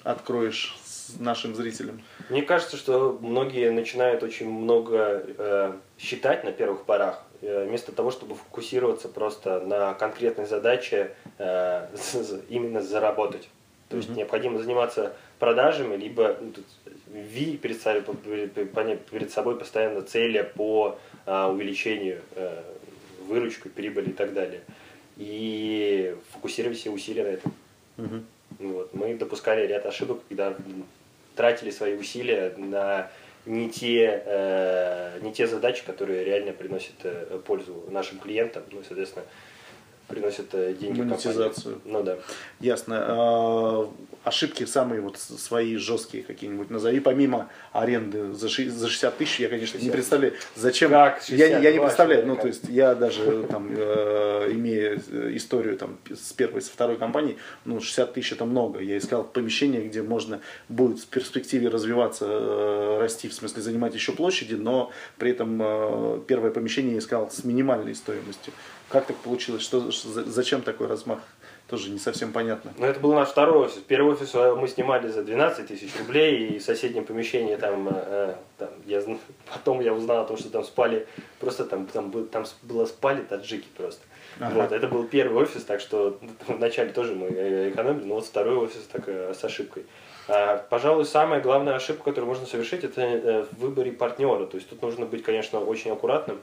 откроешь 0.03 0.77
нашим 1.17 1.55
зрителям. 1.55 2.01
Мне 2.29 2.41
кажется, 2.41 2.77
что 2.77 3.17
многие 3.21 3.71
начинают 3.71 4.23
очень 4.23 4.49
много 4.49 5.23
э, 5.37 5.73
считать 5.97 6.43
на 6.43 6.51
первых 6.51 6.85
порах, 6.85 7.23
вместо 7.41 7.91
того, 7.91 8.11
чтобы 8.11 8.35
фокусироваться 8.35 9.07
просто 9.07 9.61
на 9.61 9.93
конкретной 9.93 10.45
задаче 10.45 11.11
э, 11.37 11.87
именно 12.49 12.81
заработать. 12.81 13.49
То 13.89 13.97
есть 13.97 14.09
mm-hmm. 14.09 14.17
необходимо 14.17 14.59
заниматься 14.59 15.13
продажами, 15.39 15.95
либо 15.95 16.37
ну, 16.39 16.51
тут, 16.51 16.65
ви 17.07 17.57
перед, 17.57 19.05
перед 19.05 19.31
собой 19.31 19.57
постоянно 19.57 20.01
цели 20.01 20.49
по 20.55 20.99
э, 21.25 21.45
увеличению 21.45 22.21
э, 22.35 22.61
выручки, 23.27 23.67
прибыли 23.67 24.09
и 24.09 24.13
так 24.13 24.33
далее. 24.33 24.61
И 25.17 26.15
фокусировать 26.31 26.77
все 26.77 26.91
усилия 26.91 27.23
на 27.23 27.27
этом. 27.27 27.53
Mm-hmm. 27.97 28.23
Вот. 28.59 28.93
Мы 28.93 29.15
допускали 29.15 29.65
ряд 29.65 29.85
ошибок, 29.85 30.19
когда 30.27 30.55
тратили 31.35 31.71
свои 31.71 31.95
усилия 31.95 32.53
на 32.57 33.09
не 33.49 33.67
те, 33.69 34.23
э, 34.25 35.19
не 35.21 35.33
те 35.33 35.47
задачи, 35.47 35.83
которые 35.83 36.23
реально 36.23 36.53
приносят 36.53 36.93
э, 37.03 37.41
пользу 37.45 37.83
нашим 37.89 38.19
клиентам, 38.19 38.63
ну, 38.71 38.83
соответственно, 38.83 39.25
приносят 40.09 40.53
э, 40.53 40.73
деньги 40.73 41.01
Монетизацию. 41.01 41.75
Компании. 41.75 41.97
Ну 41.97 42.03
да. 42.03 42.17
Ясно. 42.59 43.05
А, 43.07 43.93
ошибки 44.23 44.65
самые 44.65 45.01
вот 45.01 45.17
свои 45.17 45.75
жесткие 45.77 46.23
какие-нибудь 46.23 46.69
назови, 46.69 46.99
помимо 46.99 47.49
аренды 47.71 48.33
за 48.33 48.49
60 48.49 49.17
тысяч, 49.17 49.39
я, 49.39 49.47
конечно, 49.47 49.79
60. 49.79 49.83
не 49.83 49.91
представляю, 49.91 50.33
зачем. 50.55 50.91
Как? 50.91 51.21
60, 51.21 51.37
я, 51.37 51.59
я 51.59 51.71
не 51.71 51.79
представляю, 51.79 52.25
ну, 52.27 52.35
то 52.35 52.47
есть 52.47 52.63
я 52.67 52.95
даже 52.95 53.43
там, 53.49 53.69
э, 53.71 54.49
имея 54.51 54.99
историю 55.35 55.77
там 55.77 55.97
с 56.09 56.33
первой, 56.33 56.61
со 56.61 56.71
второй 56.71 56.97
компанией, 56.97 57.37
ну, 57.65 57.79
60 57.79 58.13
тысяч 58.13 58.33
это 58.33 58.45
много. 58.45 58.79
Я 58.79 58.97
искал 58.97 59.23
помещение, 59.23 59.81
где 59.81 60.01
можно 60.01 60.41
будет 60.67 60.99
в 60.99 61.07
перспективе 61.07 61.69
развиваться, 61.69 62.25
э, 62.27 62.97
расти, 62.99 63.27
в 63.27 63.33
смысле 63.33 63.61
занимать 63.61 63.93
еще 63.93 64.11
площади, 64.11 64.55
но 64.55 64.91
при 65.17 65.31
этом 65.31 65.59
э, 65.61 66.21
первое 66.27 66.51
помещение 66.51 66.93
я 66.93 66.99
искал 66.99 67.29
с 67.31 67.43
минимальной 67.43 67.95
стоимостью. 67.95 68.53
Как 68.89 69.05
так 69.05 69.17
получилось? 69.17 69.61
Что, 69.61 69.91
зачем 69.91 70.61
такой 70.61 70.87
размах? 70.87 71.19
Тоже 71.67 71.91
не 71.91 71.99
совсем 71.99 72.33
понятно. 72.33 72.73
Ну, 72.77 72.87
это 72.87 72.99
был 72.99 73.13
наш 73.13 73.29
второй 73.29 73.65
офис. 73.65 73.77
Первый 73.87 74.13
офис 74.13 74.33
э, 74.33 74.55
мы 74.55 74.67
снимали 74.67 75.07
за 75.07 75.21
12 75.21 75.67
тысяч 75.67 75.91
рублей, 75.99 76.47
и 76.47 76.59
соседнее 76.59 77.03
помещение 77.03 77.57
там, 77.57 77.87
э, 77.91 78.33
там 78.57 78.69
я, 78.87 79.03
потом 79.53 79.79
я 79.79 79.93
узнал 79.93 80.23
о 80.23 80.25
том, 80.25 80.37
что 80.37 80.49
там 80.49 80.63
спали, 80.63 81.05
просто 81.39 81.65
там, 81.65 81.85
там, 81.85 82.11
там 82.27 82.45
было 82.63 82.87
спали 82.87 83.21
таджики 83.21 83.67
просто. 83.77 84.01
Ага. 84.39 84.61
Вот, 84.61 84.71
это 84.71 84.87
был 84.87 85.03
первый 85.03 85.43
офис, 85.43 85.63
так 85.63 85.79
что 85.79 86.19
вначале 86.47 86.89
тоже 86.89 87.13
мы 87.13 87.27
э, 87.27 87.69
экономили, 87.69 88.05
но 88.05 88.15
вот 88.15 88.25
второй 88.25 88.55
офис 88.55 88.87
так 88.91 89.07
с 89.07 89.43
ошибкой. 89.43 89.85
А, 90.27 90.57
пожалуй, 90.69 91.05
самая 91.05 91.39
главная 91.39 91.75
ошибка, 91.75 92.05
которую 92.05 92.29
можно 92.29 92.47
совершить, 92.47 92.83
это 92.83 93.47
в 93.51 93.61
выборе 93.61 93.91
партнера. 93.91 94.47
То 94.47 94.57
есть 94.57 94.69
тут 94.69 94.81
нужно 94.81 95.05
быть, 95.05 95.21
конечно, 95.23 95.59
очень 95.59 95.91
аккуратным. 95.91 96.39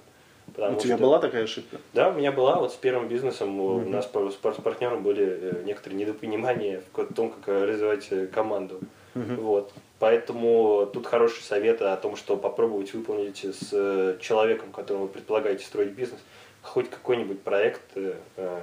Потому 0.57 0.79
У 0.79 0.81
тебя 0.81 0.97
что... 0.97 1.05
была 1.05 1.19
такая 1.19 1.45
ошибка? 1.45 1.77
Да, 1.93 2.09
у 2.09 2.15
меня 2.15 2.33
была. 2.33 2.57
Вот 2.57 2.73
с 2.73 2.77
первым 2.77 3.09
бизнесом 3.09 3.61
mm-hmm. 3.61 3.87
у 3.87 3.89
нас 3.91 4.07
с 4.07 4.63
партнером 4.63 5.03
были 5.03 5.27
э, 5.27 5.63
некоторые 5.67 6.01
недопонимания 6.01 6.83
в 6.95 7.15
том, 7.15 7.31
как 7.31 7.47
э, 7.49 7.65
развивать 7.67 8.07
э, 8.11 8.27
команду. 8.27 8.81
Mm-hmm. 9.15 9.37
Вот. 9.37 9.73
Поэтому 9.99 10.89
тут 10.91 11.07
хороший 11.07 11.43
совет 11.43 11.83
о 11.83 11.95
том, 11.99 12.17
что 12.17 12.39
попробовать 12.39 12.95
выполнить 12.95 13.45
с 13.45 14.17
человеком, 14.21 14.73
которому 14.73 15.05
вы 15.05 15.11
предполагаете 15.11 15.63
строить 15.63 15.91
бизнес, 15.91 16.21
хоть 16.63 16.89
какой-нибудь 16.89 17.43
проект, 17.43 17.83
я, 17.97 18.63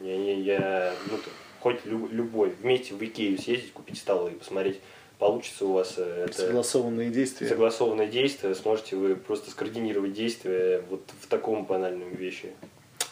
я, 0.00 0.34
я, 0.34 0.92
ну, 1.10 1.18
хоть 1.60 1.84
любой, 1.84 2.50
вместе 2.50 2.94
в 2.94 3.02
Икею 3.02 3.38
съездить, 3.38 3.72
купить 3.72 3.98
столы 3.98 4.32
и 4.32 4.34
посмотреть, 4.34 4.80
получится 5.18 5.66
у 5.66 5.72
вас 5.72 5.94
э, 5.96 6.26
это 6.28 6.46
согласованные 6.46 7.10
действия. 7.10 7.48
Согласованные 7.48 8.08
действия, 8.08 8.54
сможете 8.54 8.96
вы 8.96 9.16
просто 9.16 9.50
скоординировать 9.50 10.12
действия 10.12 10.82
вот 10.90 11.02
в 11.20 11.26
таком 11.26 11.64
банальном 11.64 12.14
вещи. 12.14 12.52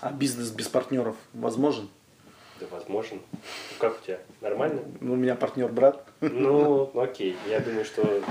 А 0.00 0.12
бизнес 0.12 0.50
без 0.50 0.68
партнеров 0.68 1.16
возможен? 1.32 1.88
Да, 2.60 2.66
возможен. 2.70 3.20
Как 3.78 3.98
у 4.00 4.04
тебя? 4.04 4.18
Нормально? 4.40 4.82
Ну, 5.00 5.14
у 5.14 5.16
меня 5.16 5.34
партнер 5.34 5.68
брат. 5.68 6.06
Ну, 6.20 6.90
окей. 6.94 7.36
Я 7.48 7.60
думаю, 7.60 7.84
что 7.84 8.22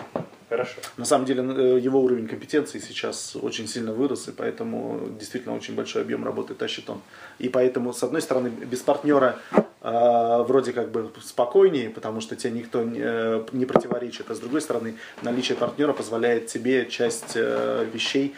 хорошо. 0.53 0.81
На 0.97 1.05
самом 1.05 1.25
деле 1.25 1.43
э, 1.43 1.79
его 1.79 1.99
уровень 1.99 2.27
компетенции 2.27 2.79
сейчас 2.79 3.35
очень 3.35 3.67
сильно 3.67 3.93
вырос, 3.93 4.27
и 4.27 4.31
поэтому 4.31 5.09
действительно 5.19 5.55
очень 5.55 5.75
большой 5.75 6.03
объем 6.03 6.23
работы 6.23 6.53
тащит 6.53 6.89
он. 6.89 7.01
И 7.39 7.49
поэтому, 7.49 7.93
с 7.93 8.03
одной 8.03 8.21
стороны, 8.21 8.49
без 8.49 8.79
партнера 8.79 9.39
э, 9.51 10.43
вроде 10.47 10.73
как 10.73 10.91
бы 10.91 11.11
спокойнее, 11.21 11.89
потому 11.89 12.21
что 12.21 12.35
тебе 12.35 12.51
никто 12.51 12.83
не, 12.83 12.99
э, 13.01 13.45
не 13.51 13.65
противоречит, 13.65 14.29
а 14.29 14.35
с 14.35 14.39
другой 14.39 14.61
стороны, 14.61 14.95
наличие 15.23 15.57
партнера 15.57 15.93
позволяет 15.93 16.47
тебе 16.47 16.85
часть 16.85 17.33
э, 17.35 17.87
вещей 17.91 18.35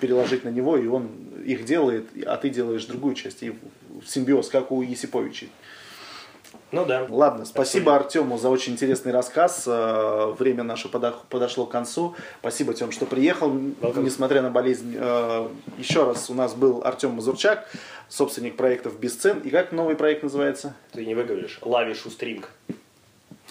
переложить 0.00 0.44
на 0.44 0.48
него, 0.48 0.76
и 0.76 0.86
он 0.86 1.10
их 1.44 1.64
делает, 1.64 2.06
а 2.26 2.36
ты 2.36 2.50
делаешь 2.50 2.84
другую 2.86 3.14
часть. 3.14 3.42
И 3.42 3.54
симбиоз, 4.04 4.48
как 4.48 4.72
у 4.72 4.82
Есиповичей. 4.82 5.50
Ну 6.72 6.86
да. 6.86 7.06
Ладно, 7.08 7.44
спасибо 7.44 7.94
Артему 7.94 8.38
за 8.38 8.48
очень 8.48 8.72
интересный 8.72 9.12
рассказ. 9.12 9.64
Э, 9.66 10.34
время 10.38 10.62
наше 10.62 10.88
подошло 10.88 11.66
к 11.66 11.70
концу. 11.70 12.16
Спасибо, 12.40 12.72
Тем, 12.72 12.92
что 12.92 13.04
приехал, 13.04 13.50
Welcome. 13.50 14.02
несмотря 14.02 14.40
на 14.40 14.50
болезнь. 14.50 14.96
Э, 14.98 15.48
еще 15.76 16.04
раз 16.04 16.30
у 16.30 16.34
нас 16.34 16.54
был 16.54 16.82
Артем 16.82 17.10
Мазурчак, 17.10 17.68
собственник 18.08 18.56
проектов 18.56 18.98
Бесцен. 18.98 19.40
И 19.40 19.50
как 19.50 19.72
новый 19.72 19.96
проект 19.96 20.22
называется? 20.22 20.74
Ты 20.92 21.04
не 21.04 21.14
выговоришь. 21.14 21.58
Лави 21.60 21.92
Шустринг 21.92 22.48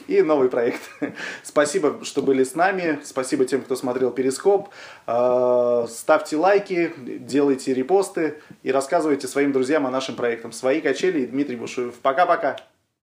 и 0.08 0.22
новый 0.22 0.50
проект. 0.50 0.82
Спасибо, 1.44 2.04
что 2.04 2.22
были 2.22 2.44
с 2.44 2.56
нами. 2.56 3.00
Спасибо 3.04 3.46
тем, 3.46 3.62
кто 3.62 3.76
смотрел 3.76 4.12
Перископ. 4.12 4.70
Э, 5.06 5.86
ставьте 5.88 6.38
лайки, 6.38 6.94
делайте 6.98 7.74
репосты 7.74 8.42
и 8.64 8.72
рассказывайте 8.72 9.28
своим 9.28 9.52
друзьям 9.52 9.86
о 9.86 9.92
нашем 9.92 10.16
проектах. 10.16 10.54
Свои 10.54 10.82
качели 10.82 11.22
и 11.22 11.26
Дмитрий 11.28 11.56
Бушуев. 11.56 11.96
Пока-пока. 12.02 12.58